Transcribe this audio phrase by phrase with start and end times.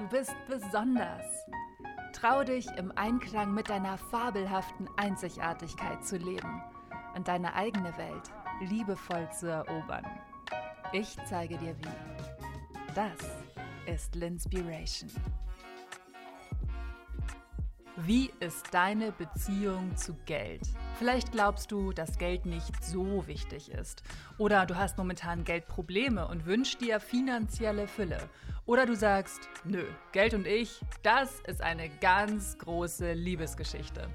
[0.00, 1.26] Du bist besonders.
[2.14, 6.62] Trau dich, im Einklang mit deiner fabelhaften Einzigartigkeit zu leben
[7.14, 8.30] und deine eigene Welt
[8.60, 10.06] liebevoll zu erobern.
[10.94, 12.94] Ich zeige dir wie.
[12.94, 13.12] Das
[13.84, 15.10] ist Linspiration.
[17.96, 20.62] Wie ist deine Beziehung zu Geld?
[20.98, 24.04] Vielleicht glaubst du, dass Geld nicht so wichtig ist.
[24.38, 28.18] Oder du hast momentan Geldprobleme und wünschst dir finanzielle Fülle.
[28.64, 34.08] Oder du sagst, nö, Geld und ich, das ist eine ganz große Liebesgeschichte.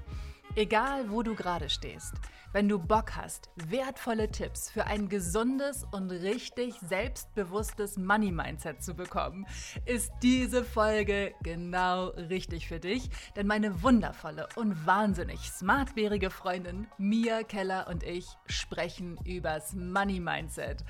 [0.54, 2.14] Egal, wo du gerade stehst,
[2.56, 9.44] wenn du Bock hast, wertvolle Tipps für ein gesundes und richtig selbstbewusstes Money-Mindset zu bekommen,
[9.84, 17.42] ist diese Folge genau richtig für dich, denn meine wundervolle und wahnsinnig smartbärige Freundin Mia
[17.42, 20.82] Keller und ich sprechen übers Money-Mindset.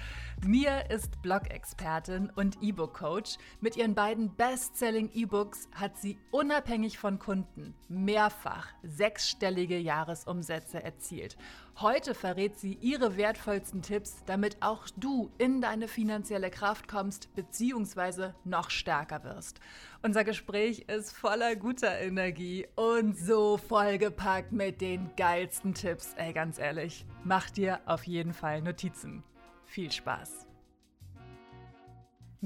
[0.44, 3.38] Mia ist Blog-Expertin und E-Book-Coach.
[3.60, 11.36] Mit ihren beiden best-selling E-Books hat sie unabhängig von Kunden mehrfach sechsstellige Jahresumsätze erzielt.
[11.78, 18.30] Heute verrät sie ihre wertvollsten Tipps, damit auch du in deine finanzielle Kraft kommst bzw.
[18.44, 19.60] noch stärker wirst.
[20.02, 26.14] Unser Gespräch ist voller guter Energie und so vollgepackt mit den geilsten Tipps.
[26.16, 29.22] Ey, ganz ehrlich, mach dir auf jeden Fall Notizen.
[29.66, 30.45] Viel Spaß!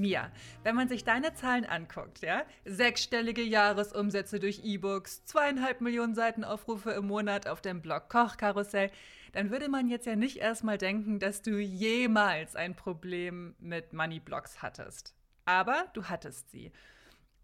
[0.01, 0.31] Mia,
[0.63, 7.07] wenn man sich deine Zahlen anguckt, ja, sechsstellige Jahresumsätze durch E-Books, zweieinhalb Millionen Seitenaufrufe im
[7.07, 8.91] Monat auf dem Blog Kochkarussell,
[9.31, 14.61] dann würde man jetzt ja nicht erstmal denken, dass du jemals ein Problem mit Money-Blogs
[14.61, 15.15] hattest.
[15.45, 16.71] Aber du hattest sie.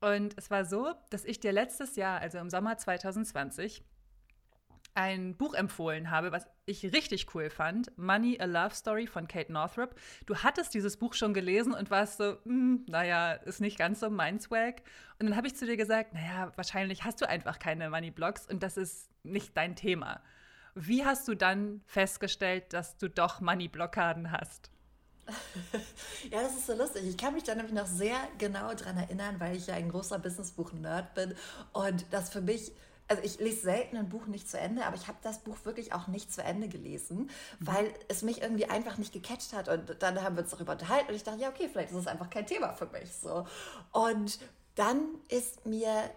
[0.01, 3.83] Und es war so, dass ich dir letztes Jahr, also im Sommer 2020,
[4.97, 7.95] ein Buch empfohlen habe, was ich richtig cool fand.
[7.99, 9.93] Money, a Love Story von Kate Northrup.
[10.25, 14.09] Du hattest dieses Buch schon gelesen und warst so, hm, naja, ist nicht ganz so
[14.09, 14.81] mein Swag.
[15.19, 18.63] Und dann habe ich zu dir gesagt, naja, wahrscheinlich hast du einfach keine Money-Blogs und
[18.63, 20.19] das ist nicht dein Thema.
[20.73, 24.71] Wie hast du dann festgestellt, dass du doch Money-Blockaden hast?
[26.31, 27.03] ja, das ist so lustig.
[27.07, 30.17] Ich kann mich da nämlich noch sehr genau dran erinnern, weil ich ja ein großer
[30.17, 31.35] Businessbuch-Nerd bin
[31.73, 32.71] und das für mich
[33.07, 35.93] also ich lese selten ein Buch nicht zu Ende, aber ich habe das Buch wirklich
[35.93, 37.29] auch nicht zu Ende gelesen, mhm.
[37.59, 39.69] weil es mich irgendwie einfach nicht gecatcht hat.
[39.69, 42.07] Und dann haben wir uns darüber unterhalten und ich dachte, ja, okay, vielleicht ist es
[42.07, 43.13] einfach kein Thema für mich.
[43.13, 43.45] So.
[43.91, 44.39] Und
[44.75, 46.09] dann ist mir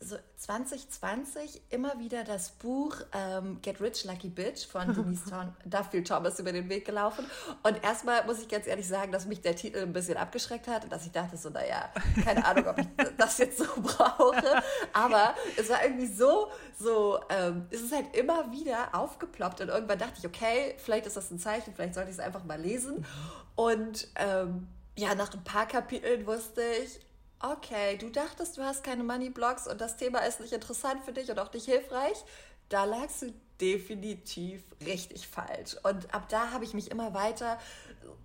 [0.00, 5.24] so 2020 immer wieder das Buch ähm, Get Rich Lucky Bitch von Denise
[5.64, 7.24] Duffield Thomas über den Weg gelaufen.
[7.62, 10.84] Und erstmal muss ich ganz ehrlich sagen, dass mich der Titel ein bisschen abgeschreckt hat
[10.84, 11.90] und dass ich dachte so, naja,
[12.22, 12.86] keine Ahnung, ob ich
[13.16, 14.62] das jetzt so brauche.
[14.92, 19.98] Aber es war irgendwie so, so, ähm, es ist halt immer wieder aufgeploppt und irgendwann
[19.98, 23.06] dachte ich, okay, vielleicht ist das ein Zeichen, vielleicht sollte ich es einfach mal lesen.
[23.54, 24.68] Und ähm,
[24.98, 27.00] ja, nach ein paar Kapiteln wusste ich,
[27.40, 31.12] okay, du dachtest, du hast keine Money Blogs und das Thema ist nicht interessant für
[31.12, 32.24] dich und auch nicht hilfreich,
[32.68, 35.76] da lagst du definitiv richtig falsch.
[35.82, 37.58] Und ab da habe ich mich immer weiter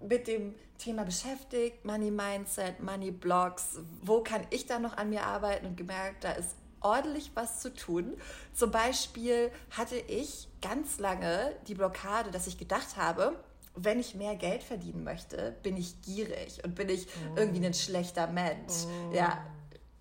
[0.01, 5.23] mit dem Thema beschäftigt, Money Mindset, Money Blogs, wo kann ich da noch an mir
[5.25, 8.17] arbeiten und gemerkt, da ist ordentlich was zu tun.
[8.53, 13.35] Zum Beispiel hatte ich ganz lange die Blockade, dass ich gedacht habe,
[13.75, 17.37] wenn ich mehr Geld verdienen möchte, bin ich gierig und bin ich oh.
[17.37, 18.85] irgendwie ein schlechter Mensch.
[18.85, 19.15] Oh.
[19.15, 19.45] Ja,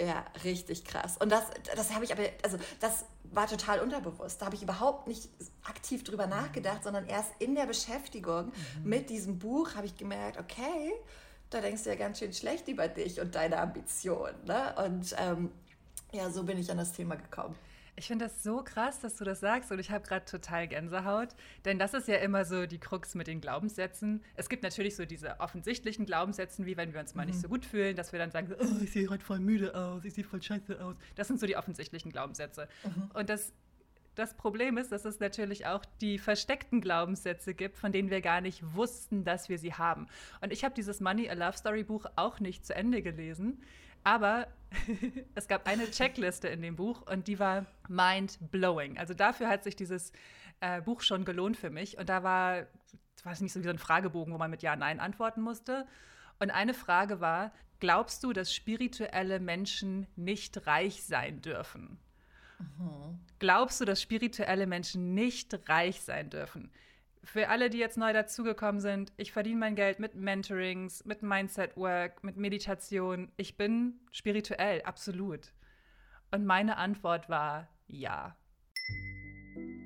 [0.00, 1.16] ja, richtig krass.
[1.18, 1.44] Und das,
[1.76, 4.40] das habe ich aber, also das war total unterbewusst.
[4.40, 5.28] Da habe ich überhaupt nicht
[5.62, 6.30] aktiv drüber mhm.
[6.30, 8.52] nachgedacht, sondern erst in der Beschäftigung mhm.
[8.88, 10.92] mit diesem Buch habe ich gemerkt, okay,
[11.50, 14.44] da denkst du ja ganz schön schlecht über dich und deine Ambitionen.
[14.46, 14.74] Ne?
[14.84, 15.50] Und ähm,
[16.12, 17.56] ja, so bin ich an das Thema gekommen.
[17.96, 21.28] Ich finde das so krass, dass du das sagst und ich habe gerade total Gänsehaut,
[21.64, 24.22] denn das ist ja immer so die Krux mit den Glaubenssätzen.
[24.34, 27.30] Es gibt natürlich so diese offensichtlichen Glaubenssätze, wie wenn wir uns mal mhm.
[27.32, 30.04] nicht so gut fühlen, dass wir dann sagen, oh, ich sehe heute voll müde aus,
[30.04, 30.96] ich sehe voll scheiße aus.
[31.14, 32.68] Das sind so die offensichtlichen Glaubenssätze.
[32.84, 33.10] Mhm.
[33.14, 33.52] Und das
[34.16, 38.40] das Problem ist, dass es natürlich auch die versteckten Glaubenssätze gibt, von denen wir gar
[38.40, 40.08] nicht wussten, dass wir sie haben.
[40.40, 43.62] Und ich habe dieses Money a Love Story Buch auch nicht zu Ende gelesen,
[44.04, 44.48] aber
[45.34, 48.98] es gab eine Checkliste in dem Buch und die war mind-blowing.
[48.98, 50.12] Also dafür hat sich dieses
[50.60, 51.98] äh, Buch schon gelohnt für mich.
[51.98, 52.66] Und da war,
[53.24, 55.86] weiß nicht, so wie so ein Fragebogen, wo man mit Ja, Nein antworten musste.
[56.38, 61.98] Und eine Frage war, glaubst du, dass spirituelle Menschen nicht reich sein dürfen?
[62.58, 63.18] Mhm.
[63.38, 66.70] Glaubst du, dass spirituelle Menschen nicht reich sein dürfen?
[67.22, 71.76] Für alle, die jetzt neu dazugekommen sind, ich verdiene mein Geld mit Mentorings, mit Mindset
[71.76, 73.30] Work, mit Meditation.
[73.36, 75.52] Ich bin spirituell, absolut.
[76.30, 78.36] Und meine Antwort war ja.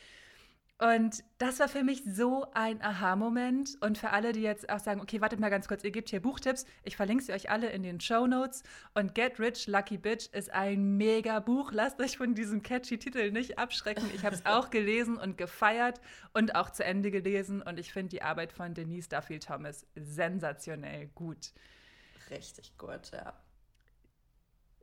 [0.77, 3.77] Und das war für mich so ein Aha-Moment.
[3.80, 6.22] Und für alle, die jetzt auch sagen, okay, wartet mal ganz kurz, ihr gebt hier
[6.22, 6.66] Buchtipps.
[6.83, 8.63] Ich verlinke sie euch alle in den Show Notes.
[8.94, 11.72] Und Get Rich Lucky Bitch ist ein mega Buch.
[11.72, 14.10] Lasst euch von diesem catchy Titel nicht abschrecken.
[14.13, 16.01] Ich habe es auch gelesen und gefeiert
[16.33, 17.62] und auch zu Ende gelesen.
[17.62, 21.54] Und ich finde die Arbeit von Denise Duffield Thomas sensationell gut.
[22.30, 23.33] Richtig gut, ja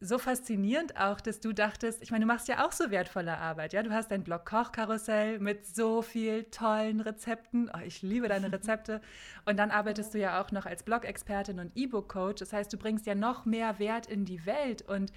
[0.04, 3.72] so faszinierend auch, dass du dachtest, ich meine, du machst ja auch so wertvolle Arbeit,
[3.72, 3.84] ja?
[3.84, 7.70] Du hast dein Blog Kochkarussell mit so viel tollen Rezepten.
[7.72, 9.00] Oh, ich liebe deine Rezepte.
[9.44, 12.40] Und dann arbeitest du ja auch noch als Blog-Expertin und E-Book-Coach.
[12.40, 15.12] Das heißt, du bringst ja noch mehr Wert in die Welt und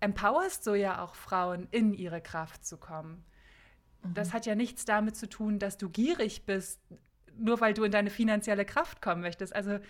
[0.00, 3.26] empowerst so ja auch Frauen, in ihre Kraft zu kommen.
[4.14, 4.32] Das mhm.
[4.32, 6.80] hat ja nichts damit zu tun, dass du gierig bist,
[7.36, 9.54] nur weil du in deine finanzielle Kraft kommen möchtest.
[9.54, 9.80] Also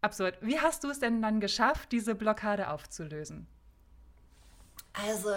[0.00, 0.38] absurd.
[0.40, 3.46] Wie hast du es denn dann geschafft, diese Blockade aufzulösen?
[5.04, 5.30] Also,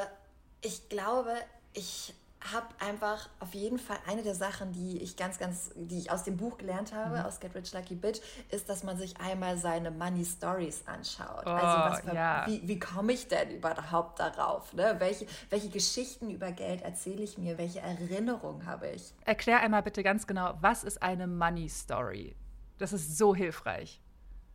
[0.61, 1.33] ich glaube,
[1.73, 2.13] ich
[2.53, 6.23] habe einfach auf jeden Fall eine der Sachen, die ich ganz, ganz, die ich aus
[6.23, 7.25] dem Buch gelernt habe, mhm.
[7.25, 11.44] aus Get Rich Lucky Bitch, ist, dass man sich einmal seine Money Stories anschaut.
[11.45, 12.45] Oh, also was, ja.
[12.47, 14.73] wie, wie komme ich denn überhaupt darauf?
[14.73, 14.95] Ne?
[15.00, 17.57] Welche, welche Geschichten über Geld erzähle ich mir?
[17.57, 19.13] Welche Erinnerungen habe ich?
[19.25, 22.35] Erklär einmal bitte ganz genau, was ist eine Money Story?
[22.77, 24.01] Das ist so hilfreich.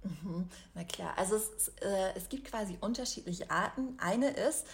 [0.04, 3.96] Mhm, na klar, also es, äh, es gibt quasi unterschiedliche Arten.
[3.98, 4.66] Eine ist,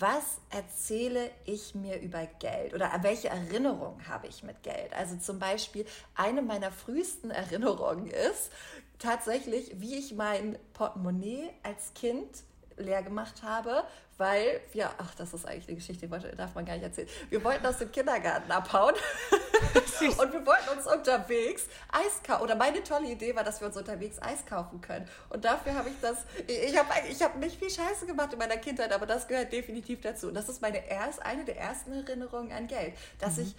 [0.00, 4.92] was erzähle ich mir über Geld oder welche Erinnerung habe ich mit Geld?
[4.94, 8.50] Also zum Beispiel eine meiner frühesten Erinnerungen ist
[8.98, 12.44] tatsächlich, wie ich mein Portemonnaie als Kind
[12.76, 13.84] leer gemacht habe,
[14.18, 17.08] weil wir, ach, das ist eigentlich eine Geschichte, die darf man gar nicht erzählen.
[17.30, 18.94] Wir wollten aus dem Kindergarten abhauen
[19.72, 22.42] und wir wollten uns unterwegs Eis kaufen.
[22.42, 25.08] Oder meine tolle Idee war, dass wir uns unterwegs Eis kaufen können.
[25.30, 28.56] Und dafür habe ich das, ich habe ich hab nicht viel Scheiße gemacht in meiner
[28.56, 30.28] Kindheit, aber das gehört definitiv dazu.
[30.28, 33.42] Und das ist meine erst, eine der ersten Erinnerungen an Geld, dass mhm.
[33.42, 33.56] ich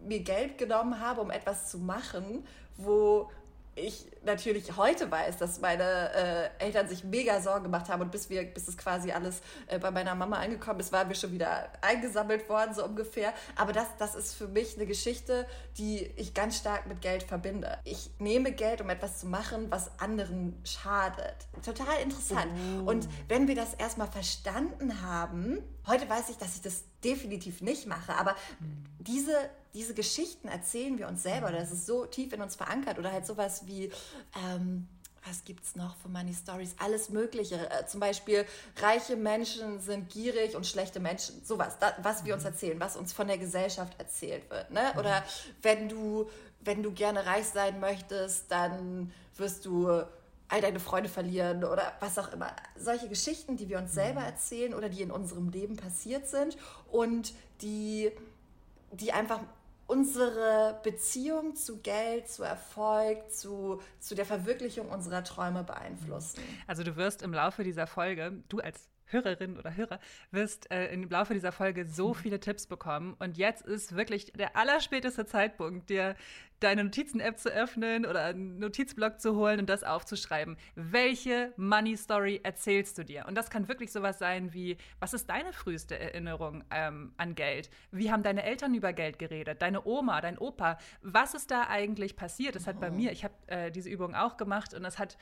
[0.00, 3.30] mir Geld genommen habe, um etwas zu machen, wo
[3.74, 8.28] ich natürlich heute weiß, dass meine äh, Eltern sich mega Sorgen gemacht haben und bis
[8.28, 11.70] wir, bis es quasi alles äh, bei meiner Mama angekommen ist, waren wir schon wieder
[11.80, 13.32] eingesammelt worden, so ungefähr.
[13.56, 15.46] Aber das, das ist für mich eine Geschichte,
[15.78, 17.78] die ich ganz stark mit Geld verbinde.
[17.84, 21.36] Ich nehme Geld, um etwas zu machen, was anderen schadet.
[21.64, 22.48] Total interessant.
[22.84, 22.90] Oh.
[22.90, 27.86] Und wenn wir das erstmal verstanden haben, heute weiß ich, dass ich das definitiv nicht
[27.86, 28.34] mache, aber
[28.98, 29.32] diese
[29.74, 33.12] diese Geschichten erzählen wir uns selber oder das ist so tief in uns verankert oder
[33.12, 33.90] halt sowas wie,
[34.46, 34.88] ähm,
[35.26, 36.74] was gibt es noch für Money Stories?
[36.78, 37.70] Alles Mögliche.
[37.70, 38.46] Äh, zum Beispiel,
[38.80, 41.44] reiche Menschen sind gierig und schlechte Menschen.
[41.44, 42.50] Sowas, da, was wir uns mhm.
[42.50, 44.70] erzählen, was uns von der Gesellschaft erzählt wird.
[44.70, 44.92] Ne?
[44.98, 45.22] Oder
[45.62, 46.28] wenn du,
[46.60, 50.02] wenn du gerne reich sein möchtest, dann wirst du
[50.48, 52.54] all deine Freunde verlieren oder was auch immer.
[52.76, 54.26] Solche Geschichten, die wir uns selber mhm.
[54.26, 56.56] erzählen oder die in unserem Leben passiert sind
[56.90, 58.10] und die,
[58.92, 59.40] die einfach
[59.90, 66.40] unsere Beziehung zu Geld, zu Erfolg, zu, zu der Verwirklichung unserer Träume beeinflussen.
[66.68, 70.00] Also du wirst im Laufe dieser Folge, du als Hörerin oder Hörer
[70.30, 73.14] wirst äh, im Laufe dieser Folge so viele Tipps bekommen.
[73.18, 76.16] Und jetzt ist wirklich der allerspäteste Zeitpunkt, dir
[76.60, 80.56] deine Notizen-App zu öffnen oder einen Notizblock zu holen und das aufzuschreiben.
[80.74, 83.24] Welche Money Story erzählst du dir?
[83.26, 87.70] Und das kann wirklich sowas sein wie, was ist deine früheste Erinnerung ähm, an Geld?
[87.90, 89.62] Wie haben deine Eltern über Geld geredet?
[89.62, 90.78] Deine Oma, dein Opa?
[91.02, 92.54] Was ist da eigentlich passiert?
[92.54, 92.94] Das hat bei oh.
[92.94, 95.16] mir, ich habe äh, diese Übung auch gemacht und das hat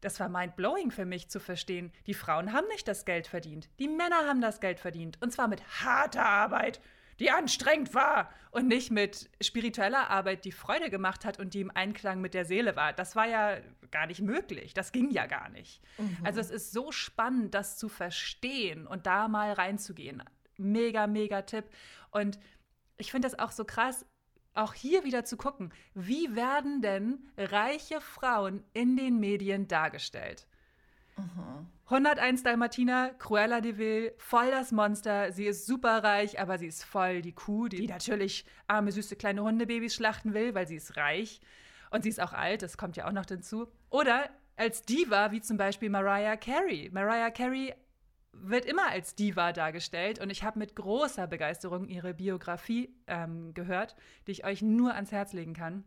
[0.00, 1.92] das war mind-blowing für mich zu verstehen.
[2.06, 3.68] Die Frauen haben nicht das Geld verdient.
[3.78, 5.18] Die Männer haben das Geld verdient.
[5.22, 6.80] Und zwar mit harter Arbeit.
[7.20, 11.70] die anstrengend war und nicht mit spiritueller Arbeit, die Freude gemacht hat und die im
[11.70, 12.92] Einklang mit der Seele war.
[12.92, 13.58] Das war ja
[13.90, 14.74] gar nicht möglich.
[14.74, 15.80] Das ging ja gar nicht.
[15.98, 16.18] Mhm.
[16.24, 20.22] Also es ist so spannend, das zu verstehen und da mal reinzugehen.
[20.56, 21.64] Mega, mega Tipp.
[22.10, 22.38] Und
[22.96, 24.06] ich finde das auch so krass,
[24.54, 30.46] auch hier wieder zu gucken, wie werden denn reiche Frauen in den Medien dargestellt?
[31.16, 31.66] Mhm.
[31.86, 35.32] 101 Dalmatiner, Cruella de Vil, voll das Monster.
[35.32, 39.94] Sie ist superreich, aber sie ist voll die Kuh, die natürlich arme, süße kleine Hundebabys
[39.94, 41.40] schlachten will, weil sie ist reich.
[41.90, 43.68] Und sie ist auch alt, das kommt ja auch noch dazu.
[43.90, 46.90] Oder als Diva, wie zum Beispiel Mariah Carey.
[46.92, 47.74] Mariah Carey
[48.42, 53.96] wird immer als Diva dargestellt und ich habe mit großer Begeisterung ihre Biografie ähm, gehört,
[54.26, 55.84] die ich euch nur ans Herz legen kann.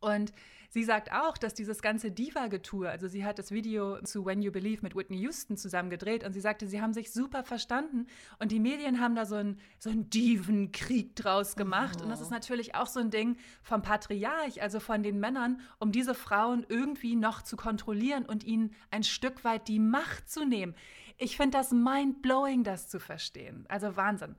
[0.00, 0.32] Und
[0.70, 4.50] sie sagt auch, dass dieses ganze Diva-Getue, also sie hat das Video zu When You
[4.50, 8.06] Believe mit Whitney Houston zusammen gedreht und sie sagte, sie haben sich super verstanden
[8.38, 11.98] und die Medien haben da so einen so Divenkrieg draus gemacht.
[12.00, 12.04] Oh.
[12.04, 15.92] Und das ist natürlich auch so ein Ding vom Patriarch, also von den Männern, um
[15.92, 20.74] diese Frauen irgendwie noch zu kontrollieren und ihnen ein Stück weit die Macht zu nehmen.
[21.22, 23.66] Ich finde das mind-blowing, das zu verstehen.
[23.68, 24.36] Also Wahnsinn.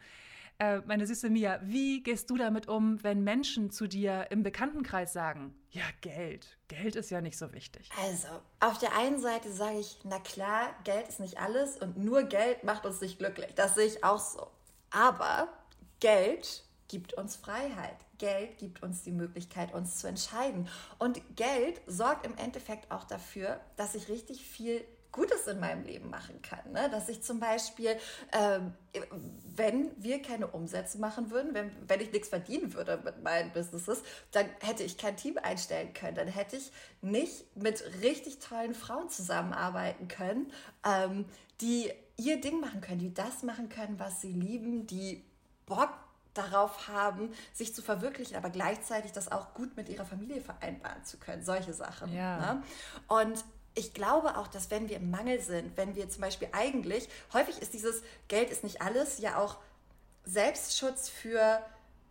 [0.57, 5.13] Äh, meine süße Mia, wie gehst du damit um, wenn Menschen zu dir im Bekanntenkreis
[5.13, 7.87] sagen, ja, Geld, Geld ist ja nicht so wichtig?
[8.03, 8.27] Also,
[8.59, 12.63] auf der einen Seite sage ich, na klar, Geld ist nicht alles und nur Geld
[12.63, 13.53] macht uns nicht glücklich.
[13.55, 14.47] Das sehe ich auch so.
[14.89, 15.49] Aber
[15.99, 17.97] Geld gibt uns Freiheit.
[18.17, 20.67] Geld gibt uns die Möglichkeit, uns zu entscheiden.
[20.97, 26.09] Und Geld sorgt im Endeffekt auch dafür, dass ich richtig viel Gutes in meinem Leben
[26.09, 26.71] machen kann.
[26.71, 26.89] Ne?
[26.89, 27.97] Dass ich zum Beispiel,
[28.31, 28.73] ähm,
[29.55, 34.03] wenn wir keine Umsätze machen würden, wenn, wenn ich nichts verdienen würde mit meinen Businesses,
[34.31, 36.15] dann hätte ich kein Team einstellen können.
[36.15, 40.51] Dann hätte ich nicht mit richtig tollen Frauen zusammenarbeiten können,
[40.85, 41.25] ähm,
[41.59, 45.25] die ihr Ding machen können, die das machen können, was sie lieben, die
[45.65, 45.91] Bock
[46.33, 51.17] darauf haben, sich zu verwirklichen, aber gleichzeitig das auch gut mit ihrer Familie vereinbaren zu
[51.17, 51.43] können.
[51.43, 52.13] Solche Sachen.
[52.13, 52.37] Ja.
[52.37, 52.63] Ne?
[53.07, 57.07] Und ich glaube auch, dass wenn wir im Mangel sind, wenn wir zum Beispiel eigentlich,
[57.33, 59.57] häufig ist dieses Geld ist nicht alles, ja auch
[60.25, 61.61] Selbstschutz für,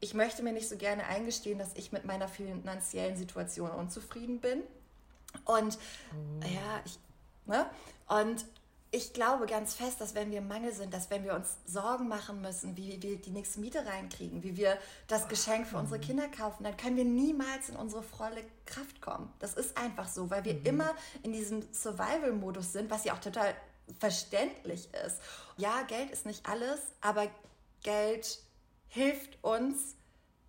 [0.00, 4.62] ich möchte mir nicht so gerne eingestehen, dass ich mit meiner finanziellen Situation unzufrieden bin.
[5.44, 5.78] Und
[6.12, 6.46] oh.
[6.46, 6.98] ja, ich,
[7.46, 7.66] ne?
[8.08, 8.44] Und
[8.92, 12.08] ich glaube ganz fest, dass wenn wir im Mangel sind, dass wenn wir uns Sorgen
[12.08, 16.26] machen müssen, wie wir die nächste Miete reinkriegen, wie wir das Geschenk für unsere Kinder
[16.28, 19.32] kaufen, dann können wir niemals in unsere volle Kraft kommen.
[19.38, 20.66] Das ist einfach so, weil wir mhm.
[20.66, 23.54] immer in diesem Survival-Modus sind, was ja auch total
[24.00, 25.20] verständlich ist.
[25.56, 27.28] Ja, Geld ist nicht alles, aber
[27.82, 28.40] Geld
[28.88, 29.94] hilft uns,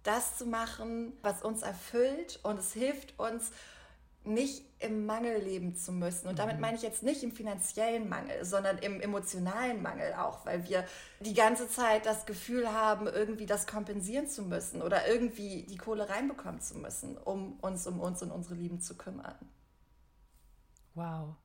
[0.04, 3.52] das zu machen, was uns erfüllt und es hilft uns,
[4.24, 6.28] nicht im Mangel leben zu müssen.
[6.28, 6.62] Und damit mhm.
[6.62, 10.86] meine ich jetzt nicht im finanziellen Mangel, sondern im emotionalen Mangel auch, weil wir
[11.20, 16.10] die ganze Zeit das Gefühl haben, irgendwie das kompensieren zu müssen oder irgendwie die Kohle
[16.10, 19.36] reinbekommen zu müssen, um uns um uns und unsere Lieben zu kümmern.
[20.94, 21.36] Wow.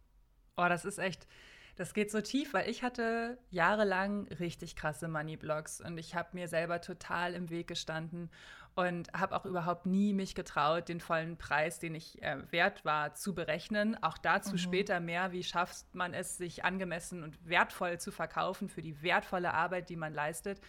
[0.56, 1.26] Oh, das ist echt,
[1.76, 6.48] das geht so tief, weil ich hatte jahrelang richtig krasse Money-Blocks und ich habe mir
[6.48, 8.30] selber total im Weg gestanden
[8.74, 13.14] und habe auch überhaupt nie mich getraut, den vollen Preis, den ich äh, wert war,
[13.14, 14.02] zu berechnen.
[14.02, 14.58] Auch dazu mhm.
[14.58, 19.52] später mehr, wie schafft man es, sich angemessen und wertvoll zu verkaufen für die wertvolle
[19.52, 20.60] Arbeit, die man leistet.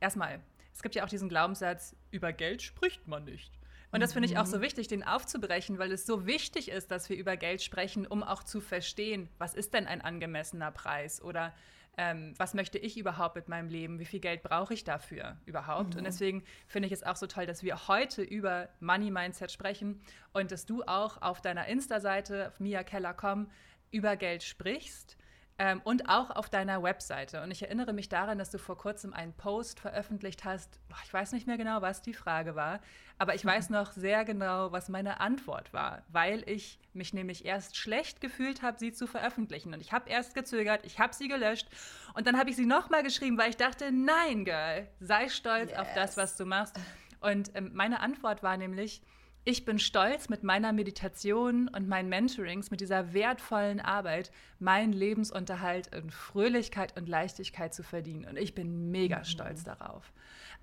[0.00, 0.40] Erstmal,
[0.72, 3.55] es gibt ja auch diesen Glaubenssatz, über Geld spricht man nicht.
[3.92, 4.62] Und das finde ich auch so mhm.
[4.62, 8.42] wichtig, den aufzubrechen, weil es so wichtig ist, dass wir über Geld sprechen, um auch
[8.42, 11.54] zu verstehen, was ist denn ein angemessener Preis oder
[11.98, 15.94] ähm, was möchte ich überhaupt mit meinem Leben, wie viel Geld brauche ich dafür überhaupt.
[15.94, 15.98] Mhm.
[15.98, 20.02] Und deswegen finde ich es auch so toll, dass wir heute über Money Mindset sprechen
[20.32, 23.48] und dass du auch auf deiner Insta-Seite, auf miakeller.com,
[23.92, 25.16] über Geld sprichst
[25.58, 27.42] ähm, und auch auf deiner Webseite.
[27.42, 30.78] Und ich erinnere mich daran, dass du vor kurzem einen Post veröffentlicht hast.
[31.04, 32.80] Ich weiß nicht mehr genau, was die Frage war,
[33.18, 37.76] aber ich weiß noch sehr genau, was meine Antwort war, weil ich mich nämlich erst
[37.76, 39.72] schlecht gefühlt habe, sie zu veröffentlichen.
[39.72, 41.68] Und ich habe erst gezögert, ich habe sie gelöscht
[42.14, 45.78] und dann habe ich sie nochmal geschrieben, weil ich dachte, nein, Girl, sei stolz yes.
[45.78, 46.78] auf das, was du machst.
[47.20, 49.00] Und ähm, meine Antwort war nämlich,
[49.46, 55.86] ich bin stolz, mit meiner Meditation und meinen Mentorings, mit dieser wertvollen Arbeit, meinen Lebensunterhalt
[55.94, 58.24] in Fröhlichkeit und Leichtigkeit zu verdienen.
[58.24, 59.24] Und ich bin mega mhm.
[59.24, 60.12] stolz darauf.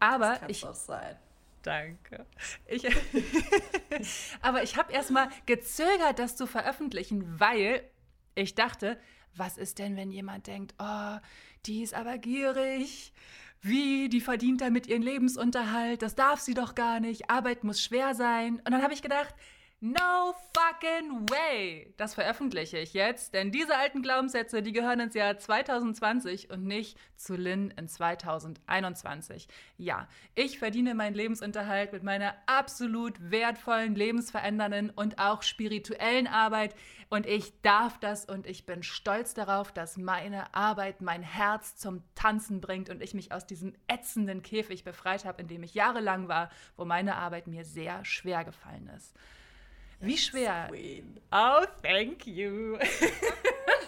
[0.02, 0.66] Aber das ich.
[0.66, 1.16] Auch sein.
[1.62, 2.25] Danke.
[2.68, 2.86] Ich,
[4.42, 7.90] aber ich habe erstmal gezögert, das zu veröffentlichen, weil
[8.36, 9.00] ich dachte,
[9.34, 11.18] was ist denn, wenn jemand denkt, oh,
[11.66, 13.13] die ist aber gierig
[13.63, 18.13] wie, die verdient damit ihren Lebensunterhalt, das darf sie doch gar nicht, Arbeit muss schwer
[18.13, 18.55] sein.
[18.58, 19.34] Und dann habe ich gedacht,
[19.86, 21.94] No fucking way!
[21.98, 26.98] Das veröffentliche ich jetzt, denn diese alten Glaubenssätze, die gehören ins Jahr 2020 und nicht
[27.18, 29.50] zu Lynn in 2021.
[29.75, 36.75] Ja, ich verdiene meinen Lebensunterhalt mit meiner absolut wertvollen, lebensverändernden und auch spirituellen Arbeit
[37.10, 42.04] und ich darf das und ich bin stolz darauf, dass meine Arbeit mein Herz zum
[42.16, 46.30] Tanzen bringt und ich mich aus diesem ätzenden Käfig befreit habe, in dem ich jahrelang
[46.30, 49.13] war, wo meine Arbeit mir sehr schwer gefallen ist.
[50.03, 50.67] Wie schwer?
[50.69, 51.19] Queen.
[51.31, 52.77] Oh, thank you.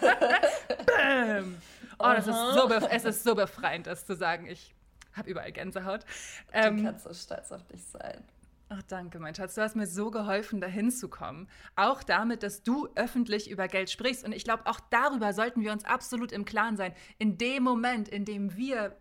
[0.86, 1.58] Bam.
[1.98, 4.46] Oh, das ist so es ist so befreiend, das zu sagen.
[4.46, 4.74] Ich
[5.12, 6.04] habe überall Gänsehaut.
[6.52, 8.24] Du ähm, kannst so stolz auf dich sein.
[8.68, 9.54] Ach, danke, mein Schatz.
[9.54, 11.48] Du hast mir so geholfen, dahin zu kommen.
[11.76, 14.24] Auch damit, dass du öffentlich über Geld sprichst.
[14.24, 16.94] Und ich glaube, auch darüber sollten wir uns absolut im Klaren sein.
[17.18, 18.96] In dem Moment, in dem wir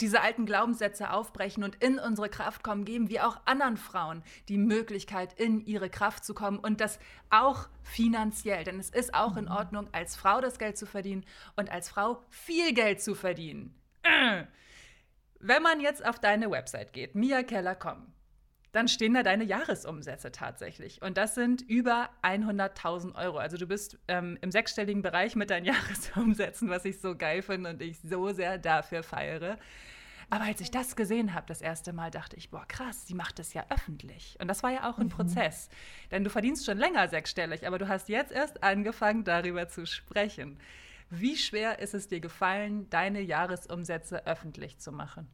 [0.00, 4.58] diese alten Glaubenssätze aufbrechen und in unsere Kraft kommen, geben wir auch anderen Frauen die
[4.58, 6.98] Möglichkeit, in ihre Kraft zu kommen und das
[7.30, 8.64] auch finanziell.
[8.64, 9.52] Denn es ist auch in mhm.
[9.52, 11.24] Ordnung, als Frau das Geld zu verdienen
[11.56, 13.74] und als Frau viel Geld zu verdienen.
[14.02, 14.44] Äh.
[15.38, 18.12] Wenn man jetzt auf deine Website geht, miakeller.com,
[18.72, 21.02] dann stehen da deine Jahresumsätze tatsächlich.
[21.02, 23.38] Und das sind über 100.000 Euro.
[23.38, 27.70] Also du bist ähm, im sechsstelligen Bereich mit deinen Jahresumsätzen, was ich so geil finde
[27.70, 29.58] und ich so sehr dafür feiere.
[30.32, 33.40] Aber als ich das gesehen habe, das erste Mal, dachte ich, boah, krass, sie macht
[33.40, 34.36] das ja öffentlich.
[34.40, 35.10] Und das war ja auch ein mhm.
[35.10, 35.68] Prozess.
[36.12, 40.58] Denn du verdienst schon länger sechsstellig, aber du hast jetzt erst angefangen, darüber zu sprechen.
[41.10, 45.26] Wie schwer ist es dir gefallen, deine Jahresumsätze öffentlich zu machen?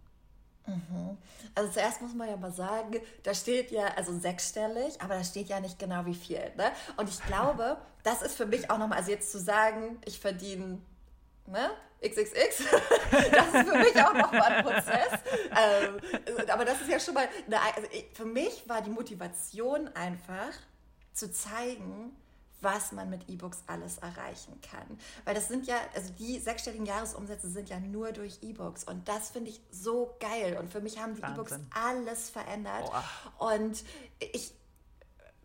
[0.67, 1.17] Mhm.
[1.55, 5.49] Also zuerst muss man ja mal sagen, da steht ja, also sechsstellig, aber da steht
[5.49, 6.53] ja nicht genau wie viel.
[6.57, 6.73] Ne?
[6.97, 10.79] Und ich glaube, das ist für mich auch nochmal, also jetzt zu sagen, ich verdiene
[11.47, 11.71] ne,
[12.03, 12.35] XXX,
[13.11, 15.21] das ist für mich auch nochmal ein Prozess.
[15.51, 20.53] Ähm, aber das ist ja schon mal, eine, also für mich war die Motivation einfach
[21.13, 22.15] zu zeigen,
[22.67, 24.99] was man mit E-Books alles erreichen kann.
[25.25, 28.83] Weil das sind ja, also die sechsstelligen Jahresumsätze sind ja nur durch E-Books.
[28.83, 30.59] Und das finde ich so geil.
[30.59, 32.91] Und für mich haben die E-Books alles verändert.
[33.39, 33.53] Boah.
[33.55, 33.85] und
[34.19, 34.53] ich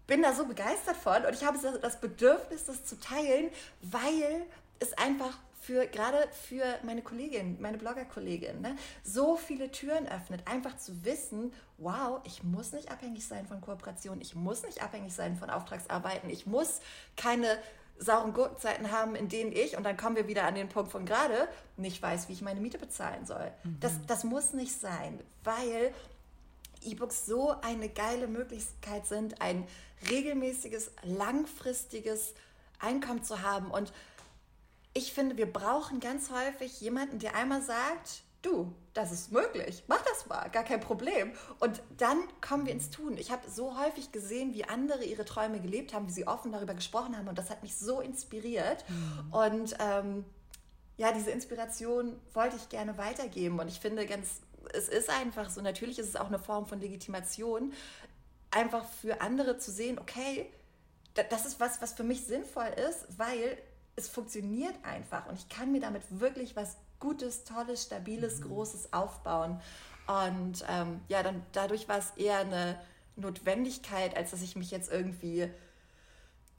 [0.08, 1.24] bin da so begeistert von.
[1.24, 3.52] Und ich habe das Bedürfnis, das zu teilen,
[3.82, 4.48] weil
[4.80, 10.48] es einfach für gerade für meine Kollegin, meine Blogger-Kollegin, ne, so viele Türen öffnet.
[10.48, 15.14] Einfach zu wissen, wow, ich muss nicht abhängig sein von Kooperationen, ich muss nicht abhängig
[15.14, 16.82] sein von Auftragsarbeiten, ich muss
[17.16, 17.58] keine
[18.00, 21.06] sauren Gurkenzeiten haben, in denen ich, und dann kommen wir wieder an den Punkt von
[21.06, 21.48] gerade,
[21.78, 23.52] nicht weiß, wie ich meine Miete bezahlen soll.
[23.64, 23.78] Mhm.
[23.80, 25.94] Das, das muss nicht sein, weil
[26.84, 29.68] E-Books so eine geile Möglichkeit sind, ein
[30.10, 32.34] regelmäßiges, langfristiges
[32.80, 33.94] Einkommen zu haben und
[34.94, 40.02] ich finde, wir brauchen ganz häufig jemanden, der einmal sagt, du, das ist möglich, mach
[40.02, 41.32] das mal, gar kein Problem.
[41.60, 43.18] Und dann kommen wir ins Tun.
[43.18, 46.74] Ich habe so häufig gesehen, wie andere ihre Träume gelebt haben, wie sie offen darüber
[46.74, 48.84] gesprochen haben und das hat mich so inspiriert.
[48.90, 49.34] Mhm.
[49.34, 50.26] Und ähm,
[50.98, 54.42] ja, diese Inspiration wollte ich gerne weitergeben und ich finde ganz,
[54.74, 57.74] es ist einfach so, natürlich ist es auch eine Form von Legitimation,
[58.52, 60.52] einfach für andere zu sehen, okay,
[61.30, 63.58] das ist was, was für mich sinnvoll ist, weil
[64.02, 68.50] es funktioniert einfach und ich kann mir damit wirklich was Gutes, Tolles, Stabiles, mhm.
[68.50, 69.60] Großes aufbauen.
[70.08, 72.80] Und ähm, ja, dann dadurch war es eher eine
[73.16, 75.50] Notwendigkeit, als dass ich mich jetzt irgendwie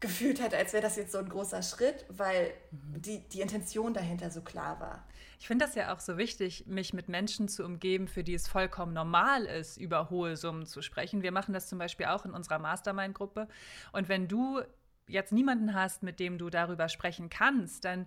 [0.01, 3.03] gefühlt hätte, als wäre das jetzt so ein großer Schritt, weil mhm.
[3.03, 5.07] die, die Intention dahinter so klar war.
[5.39, 8.47] Ich finde das ja auch so wichtig, mich mit Menschen zu umgeben, für die es
[8.49, 11.23] vollkommen normal ist, über hohe Summen zu sprechen.
[11.23, 13.49] Wir machen das zum Beispiel auch in unserer Mastermind-Gruppe.
[13.93, 14.61] Und wenn du
[15.07, 18.07] jetzt niemanden hast, mit dem du darüber sprechen kannst, dann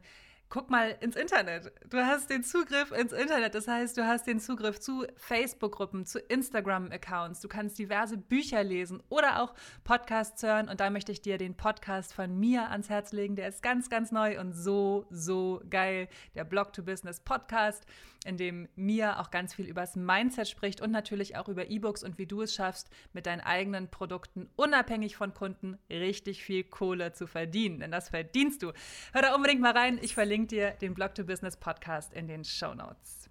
[0.49, 1.71] guck mal ins Internet.
[1.89, 3.55] Du hast den Zugriff ins Internet.
[3.55, 7.41] Das heißt, du hast den Zugriff zu Facebook-Gruppen, zu Instagram-Accounts.
[7.41, 9.53] Du kannst diverse Bücher lesen oder auch
[9.83, 10.69] Podcasts hören.
[10.69, 13.35] Und da möchte ich dir den Podcast von mir ans Herz legen.
[13.35, 16.07] Der ist ganz, ganz neu und so, so geil.
[16.35, 17.85] Der Blog to Business Podcast,
[18.25, 22.17] in dem Mia auch ganz viel übers Mindset spricht und natürlich auch über E-Books und
[22.17, 27.27] wie du es schaffst, mit deinen eigenen Produkten unabhängig von Kunden richtig viel Kohle zu
[27.27, 27.79] verdienen.
[27.79, 28.73] Denn das verdienst du.
[29.13, 29.99] Hör da unbedingt mal rein.
[30.01, 33.29] Ich verlinke dir den Blog to Business Podcast in den Show Notes.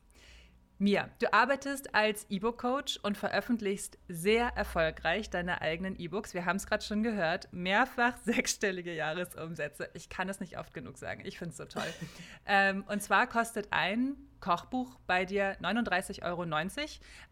[0.78, 6.35] Mia, du arbeitest als E-Book-Coach und veröffentlichst sehr erfolgreich deine eigenen E-Books.
[6.35, 9.88] Wir haben es gerade schon gehört, mehrfach sechsstellige Jahresumsätze.
[9.94, 11.22] Ich kann es nicht oft genug sagen.
[11.24, 11.87] Ich finde es so toll.
[12.46, 16.42] ähm, und zwar kostet ein Kochbuch bei dir 39,90 Euro.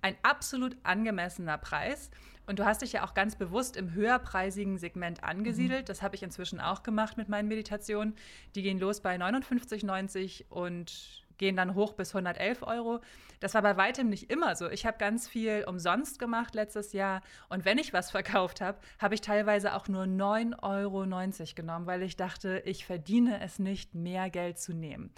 [0.01, 2.11] Ein absolut angemessener Preis.
[2.47, 5.83] Und du hast dich ja auch ganz bewusst im höherpreisigen Segment angesiedelt.
[5.83, 5.87] Mhm.
[5.87, 8.17] Das habe ich inzwischen auch gemacht mit meinen Meditationen.
[8.55, 13.01] Die gehen los bei 59,90 und gehen dann hoch bis 111 Euro.
[13.41, 14.71] Das war bei weitem nicht immer so.
[14.71, 17.21] Ich habe ganz viel umsonst gemacht letztes Jahr
[17.51, 22.03] und wenn ich was verkauft habe, habe ich teilweise auch nur 9,90 Euro genommen, weil
[22.03, 25.13] ich dachte, ich verdiene es nicht, mehr Geld zu nehmen.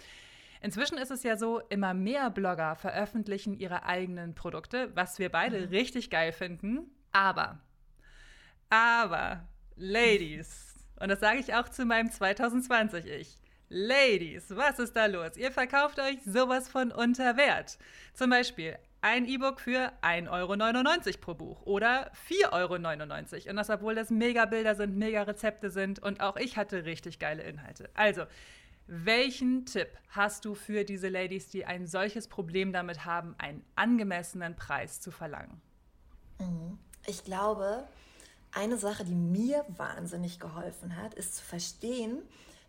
[0.65, 5.59] Inzwischen ist es ja so, immer mehr Blogger veröffentlichen ihre eigenen Produkte, was wir beide
[5.59, 5.67] mhm.
[5.67, 6.89] richtig geil finden.
[7.11, 7.59] Aber,
[8.71, 13.37] aber, Ladies, und das sage ich auch zu meinem 2020-Ich.
[13.69, 15.37] Ladies, was ist da los?
[15.37, 17.77] Ihr verkauft euch sowas von unter Wert.
[18.15, 23.49] Zum Beispiel ein E-Book für 1,99 Euro pro Buch oder 4,99 Euro.
[23.51, 27.19] Und das, obwohl das mega Bilder sind, mega Rezepte sind und auch ich hatte richtig
[27.19, 27.87] geile Inhalte.
[27.93, 28.23] Also,
[28.87, 34.55] welchen Tipp hast du für diese Ladies, die ein solches Problem damit haben, einen angemessenen
[34.55, 35.61] Preis zu verlangen?
[36.39, 36.77] Mhm.
[37.07, 37.87] Ich glaube,
[38.51, 42.21] eine Sache, die mir wahnsinnig geholfen hat, ist zu verstehen,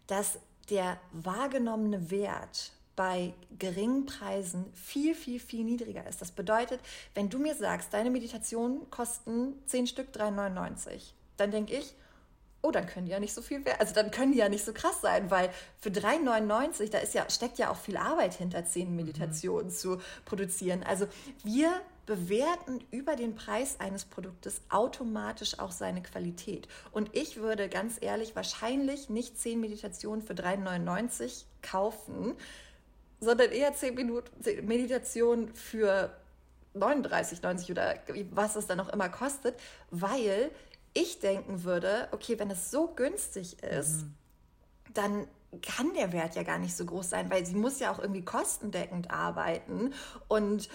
[0.06, 6.22] dass der wahrgenommene Wert bei geringen Preisen viel, viel, viel niedriger ist.
[6.22, 6.80] Das bedeutet,
[7.14, 11.94] wenn du mir sagst, deine Meditationen kosten 10 Stück 3,99, dann denke ich,
[12.62, 14.64] oh, dann können die ja nicht so viel wert, also dann können die ja nicht
[14.64, 18.64] so krass sein, weil für 3,99, da ist ja, steckt ja auch viel Arbeit hinter,
[18.64, 18.96] 10 mhm.
[18.96, 19.74] Meditationen mhm.
[19.74, 20.82] zu produzieren.
[20.82, 21.06] Also
[21.44, 21.70] wir
[22.06, 26.68] bewerten über den Preis eines Produktes automatisch auch seine Qualität.
[26.92, 32.34] Und ich würde ganz ehrlich wahrscheinlich nicht 10 Meditationen für 3,99 kaufen,
[33.20, 36.16] sondern eher 10 Minuten Meditation für
[36.76, 37.94] 39,90 oder
[38.30, 39.58] was es dann auch immer kostet,
[39.90, 40.50] weil
[40.96, 44.14] ich denken würde, okay, wenn es so günstig ist, mhm.
[44.94, 45.28] dann
[45.62, 48.24] kann der Wert ja gar nicht so groß sein, weil sie muss ja auch irgendwie
[48.24, 49.92] kostendeckend arbeiten.
[50.28, 50.68] Und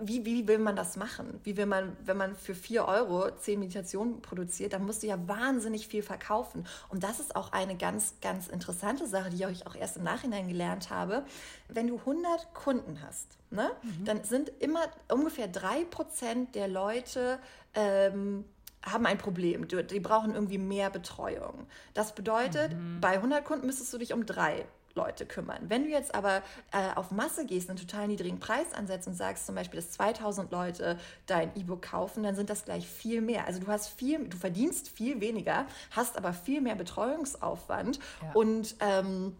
[0.00, 1.40] wie, wie will man das machen?
[1.44, 5.28] Wie will man, wenn man für 4 Euro 10 Meditationen produziert, dann musst du ja
[5.28, 6.66] wahnsinnig viel verkaufen.
[6.88, 10.48] Und das ist auch eine ganz, ganz interessante Sache, die ich auch erst im Nachhinein
[10.48, 11.24] gelernt habe.
[11.68, 14.04] Wenn du 100 Kunden hast, ne, mhm.
[14.04, 17.38] dann sind immer ungefähr 3% der Leute
[17.74, 18.44] ähm,
[18.90, 19.66] haben ein Problem.
[19.68, 21.66] Die, brauchen irgendwie mehr Betreuung.
[21.94, 23.00] Das bedeutet, mhm.
[23.00, 25.58] bei 100 Kunden müsstest du dich um drei Leute kümmern.
[25.68, 29.46] Wenn du jetzt aber äh, auf Masse gehst, einen total niedrigen Preis ansetzt und sagst
[29.46, 33.46] zum Beispiel, dass 2000 Leute dein E-Book kaufen, dann sind das gleich viel mehr.
[33.46, 38.32] Also du hast viel, du verdienst viel weniger, hast aber viel mehr Betreuungsaufwand ja.
[38.32, 39.36] und ähm,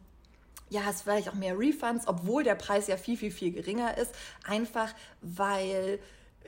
[0.68, 4.12] ja, hast vielleicht auch mehr Refunds, obwohl der Preis ja viel, viel, viel geringer ist,
[4.44, 6.00] einfach weil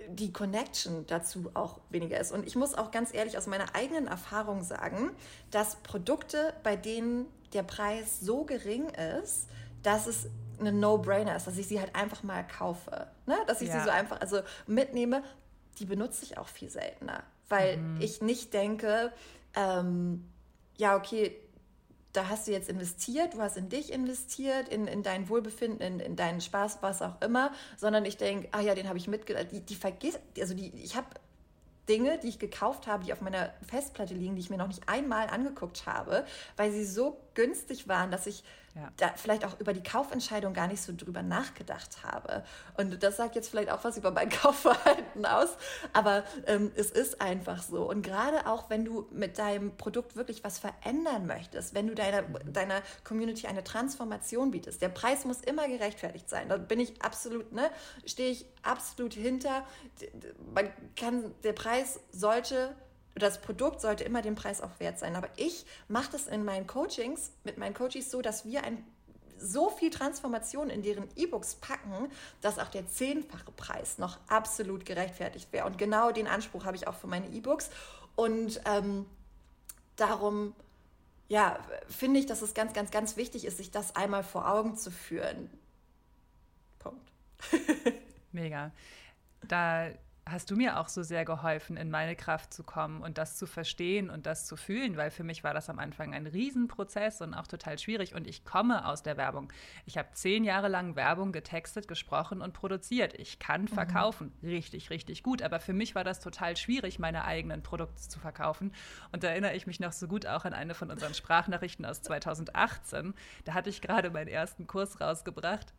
[0.08, 2.32] die Connection dazu auch weniger ist.
[2.32, 5.10] Und ich muss auch ganz ehrlich aus meiner eigenen Erfahrung sagen,
[5.50, 9.48] dass Produkte, bei denen der Preis so gering ist,
[9.82, 10.26] dass es
[10.60, 13.06] eine No-Brainer ist, dass ich sie halt einfach mal kaufe.
[13.26, 13.36] Ne?
[13.46, 13.78] Dass ich ja.
[13.78, 15.22] sie so einfach also mitnehme,
[15.78, 17.22] die benutze ich auch viel seltener.
[17.48, 18.00] Weil mhm.
[18.00, 19.12] ich nicht denke,
[19.54, 20.28] ähm,
[20.76, 21.36] ja, okay,
[22.12, 26.00] da hast du jetzt investiert, du hast in dich investiert, in, in dein Wohlbefinden, in,
[26.00, 29.48] in deinen Spaß, was auch immer, sondern ich denke, ah ja, den habe ich mitgedacht.
[29.52, 31.06] Die, die vergisst, also die, ich habe
[31.88, 34.88] Dinge, die ich gekauft habe, die auf meiner Festplatte liegen, die ich mir noch nicht
[34.88, 36.24] einmal angeguckt habe,
[36.56, 38.42] weil sie so günstig waren, dass ich
[38.74, 38.90] ja.
[38.96, 42.42] da vielleicht auch über die Kaufentscheidung gar nicht so drüber nachgedacht habe.
[42.76, 45.50] Und das sagt jetzt vielleicht auch was über mein Kaufverhalten aus,
[45.92, 47.88] aber ähm, es ist einfach so.
[47.88, 52.22] Und gerade auch, wenn du mit deinem Produkt wirklich was verändern möchtest, wenn du deiner,
[52.22, 56.48] deiner Community eine Transformation bietest, der Preis muss immer gerechtfertigt sein.
[56.48, 57.70] Da bin ich absolut, ne,
[58.04, 59.64] stehe ich absolut hinter.
[60.52, 62.74] Man kann, der Preis sollte
[63.18, 65.16] das Produkt sollte immer den Preis auch wert sein.
[65.16, 68.84] Aber ich mache das in meinen Coachings mit meinen Coaches so, dass wir ein
[69.40, 75.52] so viel Transformation in deren E-Books packen, dass auch der zehnfache Preis noch absolut gerechtfertigt
[75.52, 75.66] wäre.
[75.66, 77.70] Und genau den Anspruch habe ich auch für meine E-Books.
[78.16, 79.06] Und ähm,
[79.96, 80.54] darum,
[81.28, 84.76] ja, finde ich, dass es ganz, ganz, ganz wichtig ist, sich das einmal vor Augen
[84.76, 85.50] zu führen.
[86.78, 87.12] Punkt.
[88.32, 88.72] Mega.
[89.46, 89.88] Da
[90.30, 93.46] hast du mir auch so sehr geholfen, in meine Kraft zu kommen und das zu
[93.46, 97.34] verstehen und das zu fühlen, weil für mich war das am Anfang ein Riesenprozess und
[97.34, 98.14] auch total schwierig.
[98.14, 99.52] Und ich komme aus der Werbung.
[99.86, 103.14] Ich habe zehn Jahre lang Werbung getextet, gesprochen und produziert.
[103.14, 103.68] Ich kann mhm.
[103.68, 104.32] verkaufen.
[104.40, 104.48] Mhm.
[104.48, 105.42] Richtig, richtig gut.
[105.42, 108.72] Aber für mich war das total schwierig, meine eigenen Produkte zu verkaufen.
[109.12, 112.02] Und da erinnere ich mich noch so gut auch an eine von unseren Sprachnachrichten aus
[112.02, 113.14] 2018.
[113.44, 115.72] Da hatte ich gerade meinen ersten Kurs rausgebracht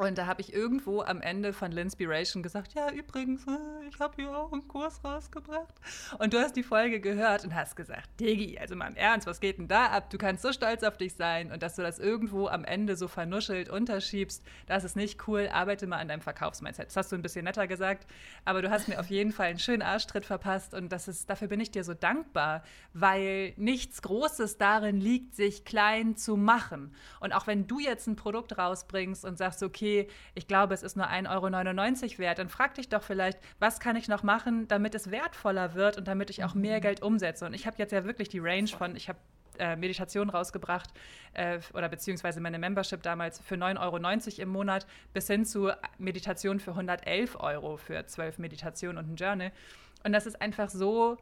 [0.00, 4.14] Und da habe ich irgendwo am Ende von Linspiration gesagt, ja, übrigens, äh, ich habe
[4.16, 5.74] hier auch einen Kurs rausgebracht.
[6.18, 9.40] Und du hast die Folge gehört und hast gesagt, Digi, also mal im Ernst, was
[9.40, 10.08] geht denn da ab?
[10.08, 13.08] Du kannst so stolz auf dich sein und dass du das irgendwo am Ende so
[13.08, 15.50] vernuschelt unterschiebst, das ist nicht cool.
[15.52, 16.86] Arbeite mal an deinem Verkaufsmindset.
[16.86, 18.06] Das hast du ein bisschen netter gesagt,
[18.46, 21.48] aber du hast mir auf jeden Fall einen schönen Arschtritt verpasst und das ist, dafür
[21.48, 22.62] bin ich dir so dankbar,
[22.94, 26.94] weil nichts Großes darin liegt, sich klein zu machen.
[27.20, 30.82] Und auch wenn du jetzt ein Produkt rausbringst und sagst, okay, okay, ich glaube, es
[30.82, 34.68] ist nur 1,99 Euro wert, dann frag dich doch vielleicht, was kann ich noch machen,
[34.68, 36.82] damit es wertvoller wird und damit ich auch mehr mhm.
[36.82, 37.46] Geld umsetze.
[37.46, 39.18] Und ich habe jetzt ja wirklich die Range von, ich habe
[39.58, 40.90] äh, Meditation rausgebracht
[41.34, 46.60] äh, oder beziehungsweise meine Membership damals für 9,90 Euro im Monat bis hin zu Meditation
[46.60, 49.52] für 111 Euro für zwölf Meditationen und ein Journal.
[50.04, 51.18] Und das ist einfach so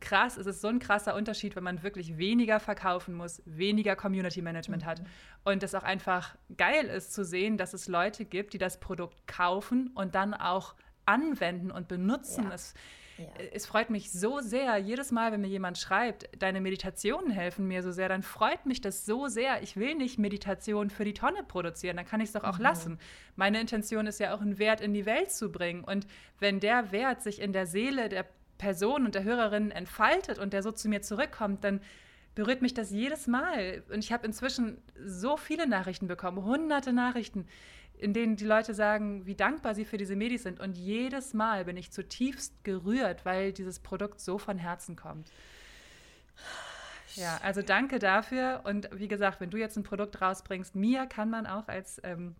[0.00, 4.42] krass, es ist so ein krasser Unterschied, wenn man wirklich weniger verkaufen muss, weniger Community
[4.42, 4.86] Management mhm.
[4.86, 5.02] hat
[5.44, 9.26] und es auch einfach geil ist zu sehen, dass es Leute gibt, die das Produkt
[9.26, 10.74] kaufen und dann auch
[11.06, 12.44] anwenden und benutzen.
[12.44, 12.54] Ja.
[12.54, 12.74] Es,
[13.16, 13.26] ja.
[13.52, 17.82] es freut mich so sehr, jedes Mal, wenn mir jemand schreibt, deine Meditationen helfen mir
[17.82, 19.62] so sehr, dann freut mich das so sehr.
[19.62, 22.64] Ich will nicht Meditation für die Tonne produzieren, dann kann ich es doch auch mhm.
[22.64, 22.98] lassen.
[23.36, 25.84] Meine Intention ist ja auch, einen Wert in die Welt zu bringen.
[25.84, 26.06] Und
[26.38, 28.26] wenn der Wert sich in der Seele der
[28.58, 31.80] Person und der Hörerin entfaltet und der so zu mir zurückkommt, dann
[32.34, 33.82] berührt mich das jedes Mal.
[33.90, 37.46] Und ich habe inzwischen so viele Nachrichten bekommen, hunderte Nachrichten,
[37.98, 40.60] in denen die Leute sagen, wie dankbar sie für diese Medis sind.
[40.60, 45.30] Und jedes Mal bin ich zutiefst gerührt, weil dieses Produkt so von Herzen kommt.
[47.14, 48.60] Ja, also danke dafür.
[48.64, 52.34] Und wie gesagt, wenn du jetzt ein Produkt rausbringst, mir kann man auch als ähm,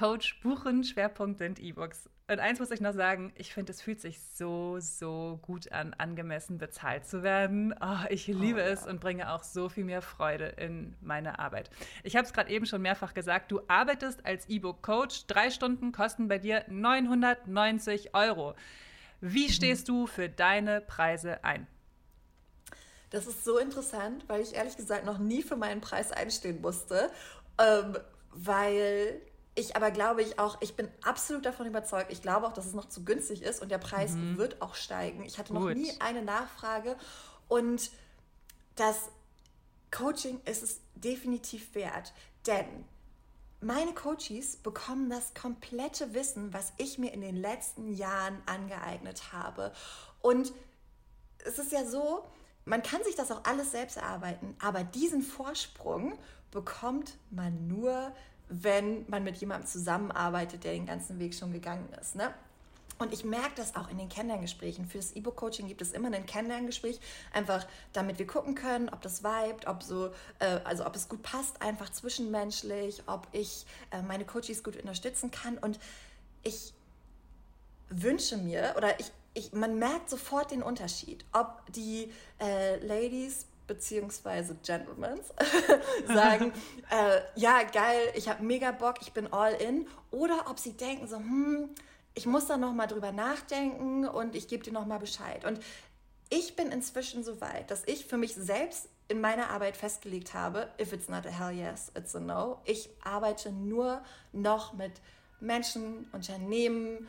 [0.00, 0.82] Coach buchen.
[0.82, 2.08] Schwerpunkt sind E-Books.
[2.26, 5.92] Und eins muss ich noch sagen, ich finde, es fühlt sich so, so gut an,
[5.98, 7.74] angemessen bezahlt zu werden.
[7.82, 8.70] Oh, ich liebe oh, ja.
[8.70, 11.68] es und bringe auch so viel mehr Freude in meine Arbeit.
[12.02, 15.26] Ich habe es gerade eben schon mehrfach gesagt, du arbeitest als E-Book-Coach.
[15.26, 18.54] Drei Stunden kosten bei dir 990 Euro.
[19.20, 19.52] Wie mhm.
[19.52, 21.66] stehst du für deine Preise ein?
[23.10, 27.10] Das ist so interessant, weil ich ehrlich gesagt noch nie für meinen Preis einstehen musste,
[27.58, 27.98] ähm,
[28.32, 29.20] weil
[29.60, 32.74] ich aber glaube ich auch, ich bin absolut davon überzeugt, ich glaube auch, dass es
[32.74, 34.38] noch zu günstig ist und der Preis mhm.
[34.38, 35.24] wird auch steigen.
[35.24, 35.76] Ich hatte noch Gut.
[35.76, 36.96] nie eine Nachfrage
[37.48, 37.90] und
[38.76, 39.10] das
[39.90, 42.12] Coaching ist es definitiv wert,
[42.46, 42.84] denn
[43.60, 49.72] meine Coaches bekommen das komplette Wissen, was ich mir in den letzten Jahren angeeignet habe.
[50.22, 50.52] Und
[51.44, 52.24] es ist ja so,
[52.64, 56.18] man kann sich das auch alles selbst erarbeiten, aber diesen Vorsprung
[56.50, 58.14] bekommt man nur,
[58.50, 62.16] wenn man mit jemandem zusammenarbeitet, der den ganzen Weg schon gegangen ist.
[62.16, 62.34] Ne?
[62.98, 64.86] Und ich merke das auch in den Kennenlerngesprächen.
[64.86, 67.00] Für das E-Book-Coaching gibt es immer ein Kennenlerngespräch,
[67.32, 70.08] einfach damit wir gucken können, ob das vibet, ob so,
[70.38, 75.30] äh, also ob es gut passt, einfach zwischenmenschlich, ob ich äh, meine Coaches gut unterstützen
[75.30, 75.56] kann.
[75.56, 75.78] Und
[76.42, 76.74] ich
[77.88, 84.56] wünsche mir, oder ich, ich, man merkt sofort den Unterschied, ob die äh, Ladies beziehungsweise
[84.66, 85.20] Gentlemen
[86.08, 86.52] sagen,
[86.90, 89.86] äh, ja, geil, ich habe mega Bock, ich bin all in.
[90.10, 91.70] Oder ob sie denken so, hm,
[92.14, 95.44] ich muss da noch mal drüber nachdenken und ich gebe dir noch mal Bescheid.
[95.44, 95.60] Und
[96.30, 100.68] ich bin inzwischen so weit, dass ich für mich selbst in meiner Arbeit festgelegt habe,
[100.80, 102.60] if it's not a hell yes, it's a no.
[102.64, 104.02] Ich arbeite nur
[104.32, 104.94] noch mit
[105.38, 107.06] Menschen, Unternehmen,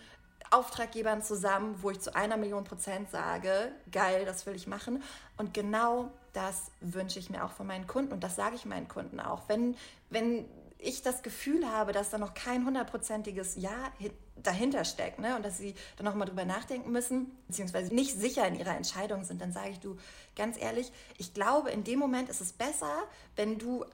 [0.52, 5.02] Auftraggebern zusammen, wo ich zu einer Million Prozent sage, geil, das will ich machen.
[5.38, 8.88] Und genau das wünsche ich mir auch von meinen Kunden und das sage ich meinen
[8.88, 9.48] Kunden auch.
[9.48, 9.76] Wenn,
[10.10, 10.46] wenn
[10.78, 13.92] ich das Gefühl habe, dass da noch kein hundertprozentiges Ja
[14.36, 18.56] dahinter steckt ne, und dass sie dann nochmal drüber nachdenken müssen, beziehungsweise nicht sicher in
[18.56, 19.98] ihrer Entscheidung sind, dann sage ich du
[20.36, 23.04] ganz ehrlich, ich glaube, in dem Moment ist es besser,
[23.36, 23.86] wenn du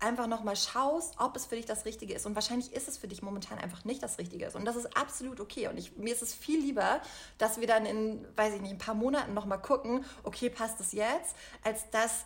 [0.00, 2.26] einfach nochmal schaust, ob es für dich das Richtige ist.
[2.26, 4.50] Und wahrscheinlich ist es für dich momentan einfach nicht das Richtige.
[4.52, 5.68] Und das ist absolut okay.
[5.68, 7.00] Und ich, mir ist es viel lieber,
[7.38, 10.92] dass wir dann in, weiß ich nicht, ein paar Monaten nochmal gucken, okay, passt es
[10.92, 12.24] jetzt, als dass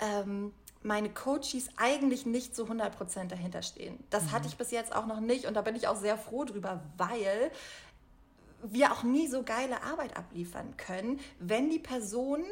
[0.00, 0.52] ähm,
[0.82, 3.98] meine Coaches eigentlich nicht zu 100% dahinter stehen.
[4.10, 4.32] Das mhm.
[4.32, 5.46] hatte ich bis jetzt auch noch nicht.
[5.46, 7.50] Und da bin ich auch sehr froh drüber, weil
[8.62, 12.44] wir auch nie so geile Arbeit abliefern können, wenn die Person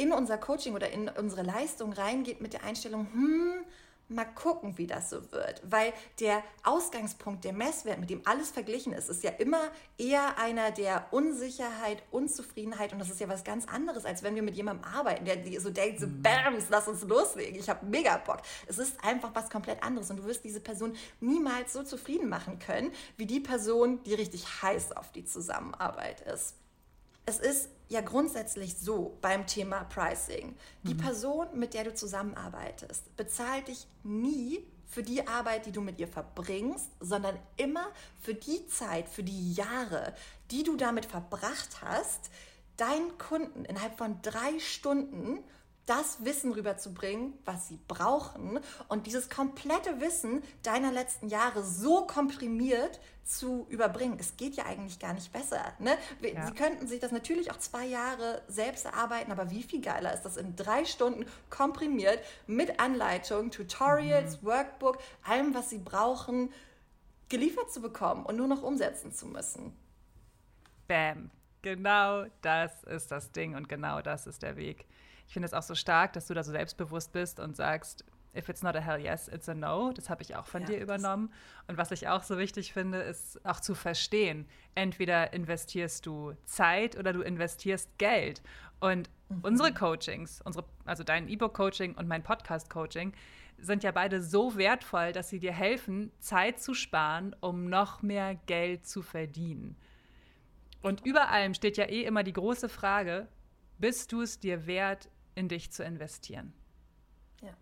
[0.00, 3.64] in unser Coaching oder in unsere Leistung reingeht mit der Einstellung, hm,
[4.08, 5.60] mal gucken, wie das so wird.
[5.62, 9.60] Weil der Ausgangspunkt, der Messwert, mit dem alles verglichen ist, ist ja immer
[9.98, 12.94] eher einer der Unsicherheit, Unzufriedenheit.
[12.94, 15.70] Und das ist ja was ganz anderes, als wenn wir mit jemandem arbeiten, der so
[15.70, 16.22] denkt, so, mhm.
[16.22, 18.40] bams, lass uns loslegen, ich habe mega Bock.
[18.66, 20.10] Es ist einfach was komplett anderes.
[20.10, 24.62] Und du wirst diese Person niemals so zufrieden machen können, wie die Person, die richtig
[24.62, 26.56] heiß auf die Zusammenarbeit ist.
[27.30, 30.56] Es ist ja grundsätzlich so beim Thema Pricing.
[30.82, 30.98] Die mhm.
[30.98, 36.08] Person, mit der du zusammenarbeitest, bezahlt dich nie für die Arbeit, die du mit ihr
[36.08, 37.86] verbringst, sondern immer
[38.20, 40.12] für die Zeit, für die Jahre,
[40.50, 42.30] die du damit verbracht hast,
[42.76, 45.44] deinen Kunden innerhalb von drei Stunden
[45.90, 53.00] das Wissen rüberzubringen, was sie brauchen und dieses komplette Wissen deiner letzten Jahre so komprimiert
[53.24, 54.16] zu überbringen.
[54.20, 55.60] Es geht ja eigentlich gar nicht besser.
[55.80, 55.96] Ne?
[56.20, 56.46] Ja.
[56.46, 60.22] Sie könnten sich das natürlich auch zwei Jahre selbst erarbeiten, aber wie viel geiler ist
[60.22, 64.46] das in drei Stunden komprimiert mit Anleitung, Tutorials, mhm.
[64.46, 66.52] Workbook, allem, was sie brauchen,
[67.28, 69.76] geliefert zu bekommen und nur noch umsetzen zu müssen.
[70.86, 71.32] Bam.
[71.62, 74.86] Genau das ist das Ding und genau das ist der Weg
[75.30, 78.04] ich finde es auch so stark, dass du da so selbstbewusst bist und sagst,
[78.36, 79.92] if it's not a hell yes, it's a no.
[79.92, 81.32] Das habe ich auch von ja, dir übernommen.
[81.68, 84.48] Und was ich auch so wichtig finde, ist auch zu verstehen.
[84.74, 88.42] Entweder investierst du Zeit oder du investierst Geld.
[88.80, 89.38] Und mhm.
[89.42, 93.12] unsere Coachings, unsere, also dein E-Book-Coaching und mein Podcast-Coaching,
[93.56, 98.34] sind ja beide so wertvoll, dass sie dir helfen, Zeit zu sparen, um noch mehr
[98.46, 99.76] Geld zu verdienen.
[100.82, 103.28] Und über allem steht ja eh immer die große Frage,
[103.80, 106.52] bist du es dir wert, in dich zu investieren.
[107.40, 107.54] Ja.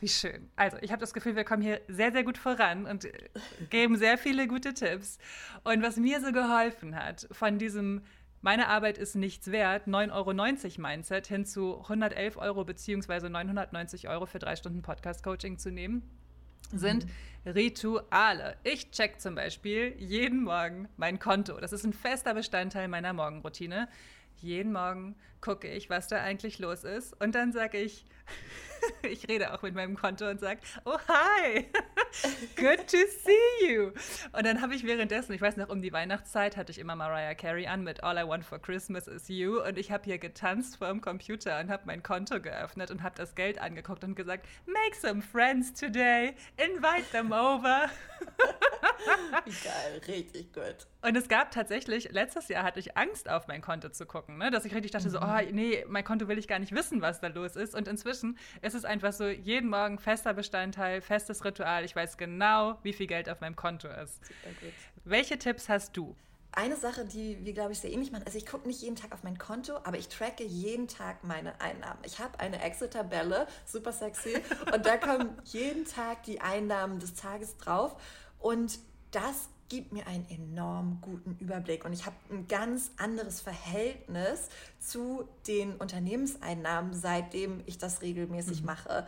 [0.00, 0.50] Wie schön.
[0.56, 3.06] Also, ich habe das Gefühl, wir kommen hier sehr, sehr gut voran und
[3.68, 5.18] geben sehr viele gute Tipps.
[5.64, 8.02] Und was mir so geholfen hat, von diesem
[8.42, 13.28] meine Arbeit ist nichts wert, 9,90 Euro Mindset hin zu 111 Euro bzw.
[13.28, 16.02] 990 Euro für drei Stunden Podcast-Coaching zu nehmen,
[16.72, 17.50] sind mhm.
[17.52, 18.56] Rituale.
[18.64, 21.60] Ich check zum Beispiel jeden Morgen mein Konto.
[21.60, 23.88] Das ist ein fester Bestandteil meiner Morgenroutine
[24.42, 27.20] jeden Morgen gucke ich, was da eigentlich los ist.
[27.20, 28.04] Und dann sage ich,
[29.02, 31.66] ich rede auch mit meinem Konto und sage, oh hi,
[32.56, 33.90] good to see you.
[34.32, 37.34] Und dann habe ich währenddessen, ich weiß noch, um die Weihnachtszeit hatte ich immer Mariah
[37.34, 39.62] Carey an mit All I Want for Christmas is You.
[39.62, 43.14] Und ich habe hier getanzt vor dem Computer und habe mein Konto geöffnet und habe
[43.16, 47.88] das Geld angeguckt und gesagt, make some friends today, invite them over.
[49.44, 50.86] Geil, richtig gut.
[51.02, 54.50] Und es gab tatsächlich, letztes Jahr hatte ich Angst, auf mein Konto zu gucken, ne?
[54.50, 55.12] dass ich richtig dachte, mhm.
[55.12, 57.74] so, oh nee, mein Konto will ich gar nicht wissen, was da los ist.
[57.74, 61.84] Und inzwischen ist es einfach so, jeden Morgen fester Bestandteil, festes Ritual.
[61.84, 64.24] Ich weiß genau, wie viel Geld auf meinem Konto ist.
[64.24, 64.72] Super gut.
[65.04, 66.14] Welche Tipps hast du?
[66.52, 69.12] Eine Sache, die wir, glaube ich, sehr ähnlich machen, also ich gucke nicht jeden Tag
[69.12, 72.00] auf mein Konto, aber ich tracke jeden Tag meine Einnahmen.
[72.04, 74.34] Ich habe eine Excel-Tabelle, super sexy,
[74.74, 77.94] und da kommen jeden Tag die Einnahmen des Tages drauf.
[78.40, 78.80] Und
[79.12, 84.48] das gibt mir einen enorm guten Überblick und ich habe ein ganz anderes Verhältnis
[84.80, 88.66] zu den Unternehmenseinnahmen, seitdem ich das regelmäßig mhm.
[88.66, 89.06] mache.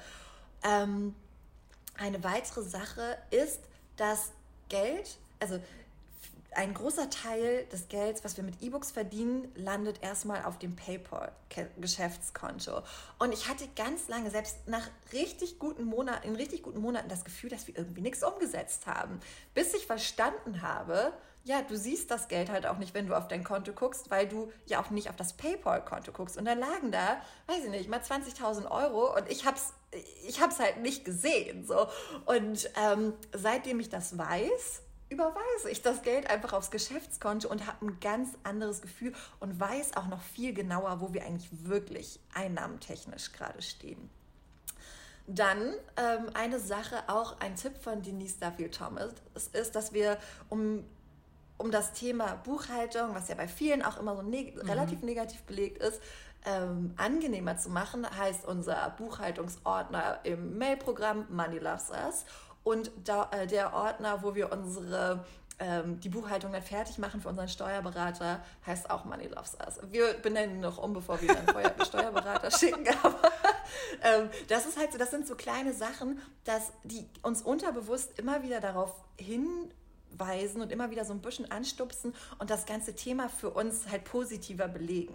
[0.63, 1.15] Ähm,
[1.99, 3.61] eine weitere Sache ist,
[3.97, 4.33] dass
[4.69, 5.61] Geld, also
[6.55, 12.83] ein großer Teil des Gelds, was wir mit E-Books verdienen, landet erstmal auf dem PayPal-Geschäftskonto.
[13.19, 17.25] Und ich hatte ganz lange, selbst nach richtig guten Monaten, in richtig guten Monaten, das
[17.25, 19.21] Gefühl, dass wir irgendwie nichts umgesetzt haben.
[19.55, 21.13] Bis ich verstanden habe,
[21.45, 24.29] ja, du siehst das Geld halt auch nicht, wenn du auf dein Konto guckst, weil
[24.29, 26.37] du ja auch nicht auf das PayPal-Konto guckst.
[26.37, 29.73] Und dann lagen da, weiß ich nicht, mal 20.000 Euro und ich hab's,
[30.27, 31.67] ich hab's halt nicht gesehen.
[31.67, 31.89] So.
[32.27, 34.83] Und ähm, seitdem ich das weiß,
[35.13, 39.97] überweise ich das Geld einfach aufs Geschäftskonto und habe ein ganz anderes Gefühl und weiß
[39.97, 44.11] auch noch viel genauer, wo wir eigentlich wirklich einnahmentechnisch gerade stehen.
[45.27, 49.13] Dann ähm, eine Sache, auch ein Tipp von Denise Duffield Thomas,
[49.53, 50.85] ist, dass wir um,
[51.59, 54.69] um das Thema Buchhaltung, was ja bei vielen auch immer so neg mhm.
[54.69, 56.01] relativ negativ belegt ist,
[56.45, 62.25] ähm, angenehmer zu machen, heißt unser Buchhaltungsordner im Mailprogramm Money Loves Us
[62.65, 65.25] und da, äh, der Ordner, wo wir unsere
[65.63, 69.79] ähm, die Buchhaltung dann fertig machen für unseren Steuerberater, heißt auch Money Loves Us.
[69.91, 72.87] Wir benennen ihn noch um, bevor wir ihn an Steuerberater schicken.
[73.03, 73.31] Aber
[74.03, 78.43] ähm, das ist halt so, das sind so kleine Sachen, dass die uns unterbewusst immer
[78.43, 83.51] wieder darauf hinweisen und immer wieder so ein bisschen anstupsen und das ganze Thema für
[83.51, 85.15] uns halt positiver belegen.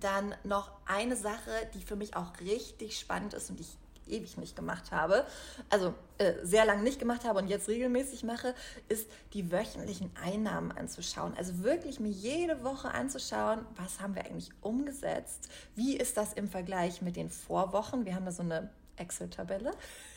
[0.00, 4.56] Dann noch eine Sache, die für mich auch richtig spannend ist und ich ewig nicht
[4.56, 5.24] gemacht habe,
[5.70, 8.54] also äh, sehr lange nicht gemacht habe und jetzt regelmäßig mache,
[8.88, 11.34] ist die wöchentlichen Einnahmen anzuschauen.
[11.36, 16.48] Also wirklich mir jede Woche anzuschauen, was haben wir eigentlich umgesetzt, wie ist das im
[16.48, 18.04] Vergleich mit den Vorwochen.
[18.04, 19.72] Wir haben da so eine Excel-Tabelle.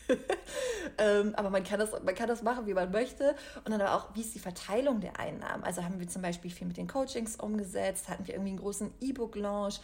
[0.97, 3.35] ähm, aber man kann, das, man kann das machen, wie man möchte.
[3.65, 5.63] Und dann aber auch, wie ist die Verteilung der Einnahmen?
[5.63, 8.93] Also haben wir zum Beispiel viel mit den Coachings umgesetzt, hatten wir irgendwie einen großen
[9.01, 9.81] E-Book-Launch,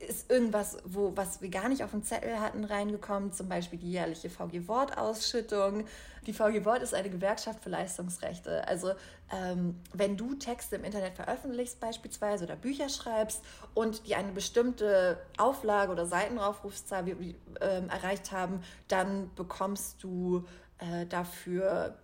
[0.00, 3.90] ist irgendwas, wo, was wir gar nicht auf dem Zettel hatten, reingekommen, zum Beispiel die
[3.90, 5.84] jährliche VG-Wort-Ausschüttung.
[6.26, 8.66] Die VG Wort ist eine Gewerkschaft für Leistungsrechte.
[8.66, 8.92] Also
[9.32, 13.42] ähm, wenn du Texte im Internet veröffentlichst beispielsweise oder Bücher schreibst
[13.74, 20.44] und die eine bestimmte Auflage oder Seitenaufrufszahl äh, erreicht haben, dann bekommst du
[20.78, 21.96] äh, dafür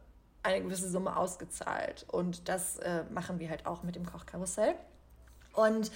[0.43, 2.07] eine gewisse Summe ausgezahlt.
[2.09, 4.75] Und das äh, machen wir halt auch mit dem Kochkarussell.
[5.53, 5.91] Und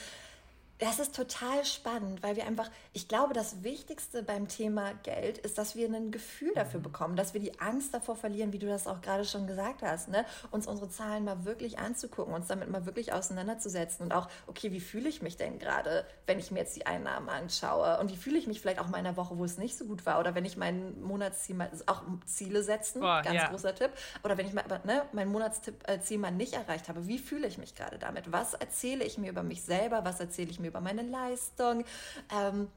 [0.78, 5.56] das ist total spannend, weil wir einfach, ich glaube, das Wichtigste beim Thema Geld ist,
[5.56, 6.84] dass wir ein Gefühl dafür mhm.
[6.84, 10.08] bekommen, dass wir die Angst davor verlieren, wie du das auch gerade schon gesagt hast,
[10.08, 10.24] ne?
[10.50, 14.80] uns unsere Zahlen mal wirklich anzugucken, uns damit mal wirklich auseinanderzusetzen und auch, okay, wie
[14.80, 18.38] fühle ich mich denn gerade, wenn ich mir jetzt die Einnahmen anschaue und wie fühle
[18.38, 20.34] ich mich vielleicht auch mal in einer Woche, wo es nicht so gut war oder
[20.34, 23.48] wenn ich mein Monatsziel mal, auch Ziele setzen, Boah, ganz ja.
[23.48, 23.90] großer Tipp,
[24.24, 27.58] oder wenn ich mal, ne, mein Monatsziel äh, mal nicht erreicht habe, wie fühle ich
[27.58, 28.32] mich gerade damit?
[28.32, 30.04] Was erzähle ich mir über mich selber?
[30.04, 31.84] Was erzähle ich mir über meine Leistung.
[32.32, 32.68] Ähm,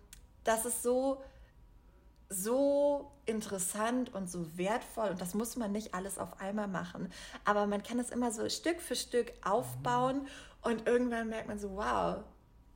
[0.43, 1.21] das ist so,
[2.29, 7.11] so interessant und so wertvoll und das muss man nicht alles auf einmal machen.
[7.45, 10.27] Aber man kann es immer so Stück für Stück aufbauen
[10.61, 12.23] und irgendwann merkt man so, wow,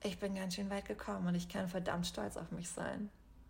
[0.04, 3.10] ich bin ganz schön weit gekommen und ich kann verdammt stolz auf mich sein.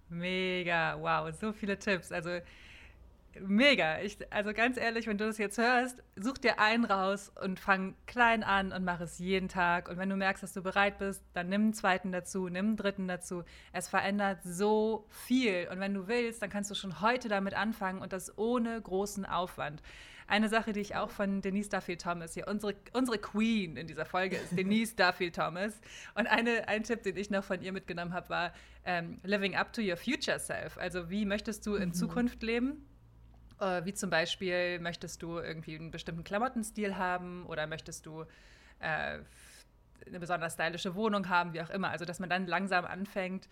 [0.10, 2.12] Mega, wow, so viele Tipps.
[2.12, 2.40] Also
[3.40, 4.00] Mega.
[4.02, 7.96] Ich, also ganz ehrlich, wenn du das jetzt hörst, such dir einen raus und fang
[8.06, 9.90] klein an und mach es jeden Tag.
[9.90, 12.78] Und wenn du merkst, dass du bereit bist, dann nimm einen zweiten dazu, nimm einen
[12.78, 13.44] dritten dazu.
[13.72, 15.68] Es verändert so viel.
[15.72, 19.26] Und wenn du willst, dann kannst du schon heute damit anfangen und das ohne großen
[19.26, 19.82] Aufwand.
[20.28, 24.06] Eine Sache, die ich auch von Denise Duffield Thomas hier, unsere, unsere Queen in dieser
[24.06, 25.80] Folge ist Denise Duffield Thomas.
[26.16, 28.54] Und eine, ein Tipp, den ich noch von ihr mitgenommen habe, war
[28.86, 30.78] ähm, Living up to your future self.
[30.78, 31.94] Also wie möchtest du in mhm.
[31.94, 32.86] Zukunft leben?
[33.62, 38.24] Äh, wie zum Beispiel, möchtest du irgendwie einen bestimmten Klamottenstil haben oder möchtest du
[38.80, 39.20] äh,
[40.08, 41.90] eine besonders stylische Wohnung haben, wie auch immer.
[41.90, 43.48] Also, dass man dann langsam anfängt,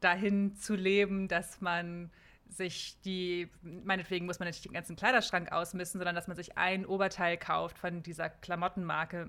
[0.00, 2.10] dahin zu leben, dass man
[2.48, 6.86] sich die, meinetwegen muss man nicht den ganzen Kleiderschrank ausmissen, sondern dass man sich ein
[6.86, 9.28] Oberteil kauft von dieser Klamottenmarke,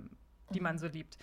[0.54, 0.80] die man mhm.
[0.80, 1.18] so liebt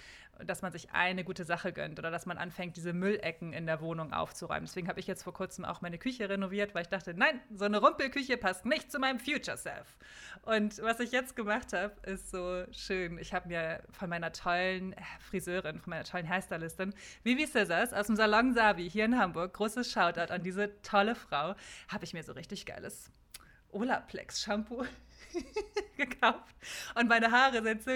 [0.46, 3.80] dass man sich eine gute Sache gönnt oder dass man anfängt, diese Müllecken in der
[3.80, 4.64] Wohnung aufzuräumen.
[4.64, 7.64] Deswegen habe ich jetzt vor kurzem auch meine Küche renoviert, weil ich dachte, nein, so
[7.64, 9.96] eine Rumpelküche passt nicht zu meinem Future Self.
[10.42, 13.18] Und was ich jetzt gemacht habe, ist so schön.
[13.18, 18.16] Ich habe mir von meiner tollen Friseurin, von meiner tollen Hairstylistin, Vivi Scissors aus dem
[18.16, 21.54] Salon Sabi hier in Hamburg, großes Shoutout an diese tolle Frau,
[21.88, 23.10] habe ich mir so richtig geiles
[23.72, 24.84] Olaplex Shampoo
[25.96, 26.54] gekauft.
[26.94, 27.90] Und meine Haare sind so,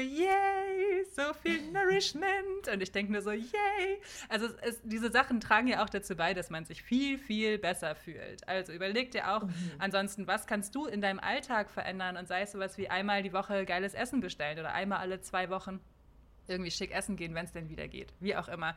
[1.13, 2.68] so viel Nourishment.
[2.72, 4.00] Und ich denke nur so, yay.
[4.28, 7.94] Also es, diese Sachen tragen ja auch dazu bei, dass man sich viel, viel besser
[7.94, 8.46] fühlt.
[8.48, 9.54] Also überleg dir auch mhm.
[9.78, 13.32] ansonsten, was kannst du in deinem Alltag verändern und sei es sowas wie einmal die
[13.32, 15.80] Woche geiles Essen bestellen oder einmal alle zwei Wochen
[16.46, 18.12] irgendwie schick essen gehen, wenn es denn wieder geht.
[18.20, 18.76] Wie auch immer.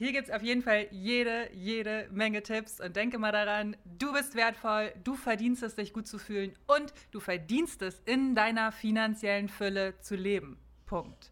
[0.00, 4.14] Hier gibt es auf jeden Fall jede, jede Menge Tipps und denke mal daran, du
[4.14, 8.72] bist wertvoll, du verdienst es, dich gut zu fühlen und du verdienst es, in deiner
[8.72, 10.58] finanziellen Fülle zu leben.
[10.86, 11.30] Punkt.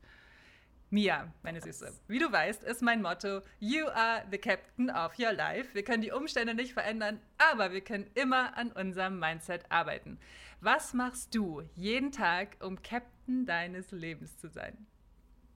[0.90, 5.34] Mia, meine Süße, wie du weißt, ist mein Motto, You are the captain of your
[5.34, 5.74] life.
[5.74, 10.18] Wir können die Umstände nicht verändern, aber wir können immer an unserem Mindset arbeiten.
[10.62, 14.86] Was machst du jeden Tag, um Captain deines Lebens zu sein?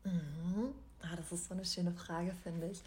[0.05, 0.75] Mhm.
[1.01, 2.83] Ah, das ist so eine schöne Frage, finde ich.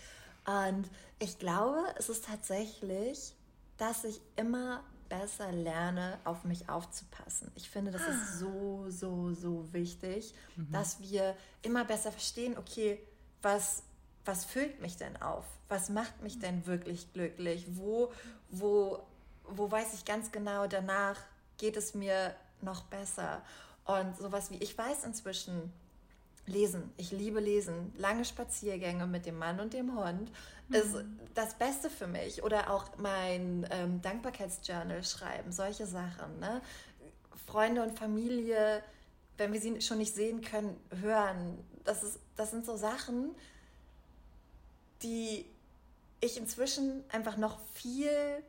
[0.45, 0.87] Und
[1.17, 3.33] ich glaube, es ist tatsächlich,
[3.77, 7.51] dass ich immer besser lerne, auf mich aufzupassen.
[7.55, 10.71] Ich finde, das ist so, so, so wichtig, mhm.
[10.71, 12.99] dass wir immer besser verstehen, okay,
[13.41, 13.83] was,
[14.25, 15.45] was füllt mich denn auf?
[15.69, 17.65] Was macht mich denn wirklich glücklich?
[17.69, 18.11] Wo,
[18.49, 19.05] wo,
[19.43, 21.17] wo weiß ich ganz genau, danach
[21.57, 23.43] geht es mir noch besser?
[23.85, 25.71] Und sowas wie, ich weiß inzwischen,
[26.47, 26.91] Lesen.
[26.97, 27.93] Ich liebe Lesen.
[27.97, 30.31] Lange Spaziergänge mit dem Mann und dem Hund
[30.67, 30.75] mhm.
[30.75, 30.95] ist
[31.33, 32.43] das Beste für mich.
[32.43, 35.51] Oder auch mein ähm, Dankbarkeitsjournal schreiben.
[35.51, 36.39] Solche Sachen.
[36.39, 36.61] Ne?
[37.47, 38.83] Freunde und Familie,
[39.37, 41.57] wenn wir sie schon nicht sehen können, hören.
[41.83, 43.35] Das, ist, das sind so Sachen,
[45.01, 45.45] die
[46.21, 48.43] ich inzwischen einfach noch viel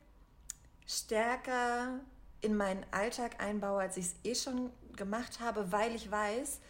[0.86, 2.00] stärker
[2.40, 6.60] in meinen Alltag einbaue, als ich es eh schon gemacht habe, weil ich weiß,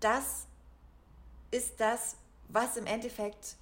[0.00, 0.46] dass
[1.52, 2.16] ist das,
[2.48, 3.56] was im Endeffekt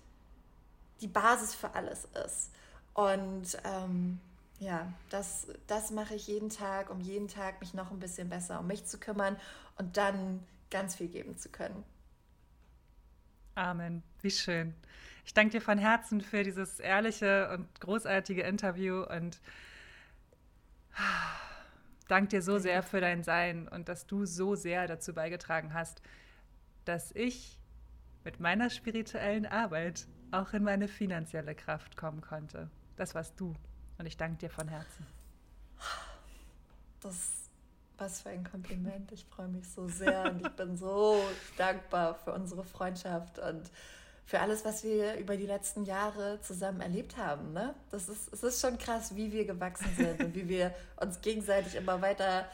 [1.02, 2.50] die Basis für alles ist.
[2.94, 4.18] Und ähm,
[4.58, 8.60] ja, das, das mache ich jeden Tag, um jeden Tag mich noch ein bisschen besser
[8.60, 9.36] um mich zu kümmern
[9.76, 11.84] und dann ganz viel geben zu können.
[13.54, 14.02] Amen.
[14.22, 14.74] Wie schön.
[15.24, 19.40] Ich danke dir von Herzen für dieses ehrliche und großartige Interview und
[22.08, 26.02] danke dir so sehr für dein Sein und dass du so sehr dazu beigetragen hast,
[26.84, 27.59] dass ich
[28.24, 32.70] mit meiner spirituellen Arbeit auch in meine finanzielle Kraft kommen konnte.
[32.96, 33.54] Das warst du.
[33.98, 35.06] Und ich danke dir von Herzen.
[37.00, 37.40] Das
[38.00, 39.12] was für ein Kompliment.
[39.12, 41.22] Ich freue mich so sehr und ich bin so
[41.56, 43.70] dankbar für unsere Freundschaft und
[44.24, 47.52] für alles, was wir über die letzten Jahre zusammen erlebt haben.
[47.52, 47.74] Ne?
[47.90, 51.74] Das ist, es ist schon krass, wie wir gewachsen sind und wie wir uns gegenseitig
[51.74, 52.46] immer weiter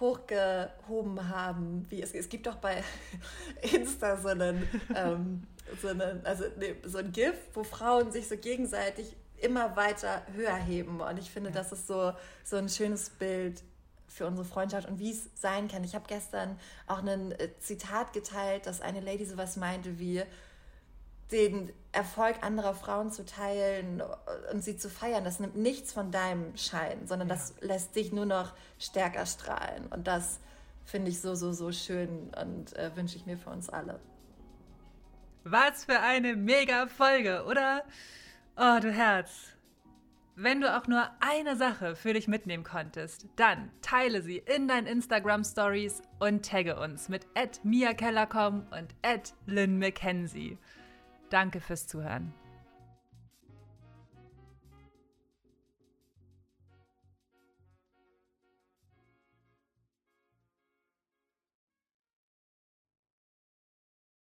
[0.00, 1.86] hochgehoben haben.
[1.88, 2.82] Wie es, es gibt doch bei
[3.72, 5.42] Insta so einen, ähm,
[5.80, 10.56] so einen, also nee, so ein GIF, wo Frauen sich so gegenseitig immer weiter höher
[10.56, 11.00] heben.
[11.00, 12.12] Und ich finde, das ist so,
[12.44, 13.62] so ein schönes Bild
[14.08, 15.84] für unsere Freundschaft und wie es sein kann.
[15.84, 20.22] Ich habe gestern auch ein äh, Zitat geteilt, dass eine Lady sowas meinte wie,
[21.32, 24.02] den Erfolg anderer Frauen zu teilen
[24.52, 27.34] und sie zu feiern, das nimmt nichts von deinem Schein, sondern ja.
[27.34, 29.86] das lässt dich nur noch stärker strahlen.
[29.86, 30.40] Und das
[30.84, 33.98] finde ich so, so, so schön und äh, wünsche ich mir für uns alle.
[35.44, 37.84] Was für eine mega Folge, oder?
[38.56, 39.56] Oh, du Herz.
[40.34, 44.86] Wenn du auch nur eine Sache für dich mitnehmen konntest, dann teile sie in deinen
[44.86, 47.26] Instagram Stories und tagge uns mit
[47.62, 48.94] Mia Kellercom und
[49.46, 50.58] Lynn McKenzie.
[51.36, 52.32] Danke fürs Zuhören.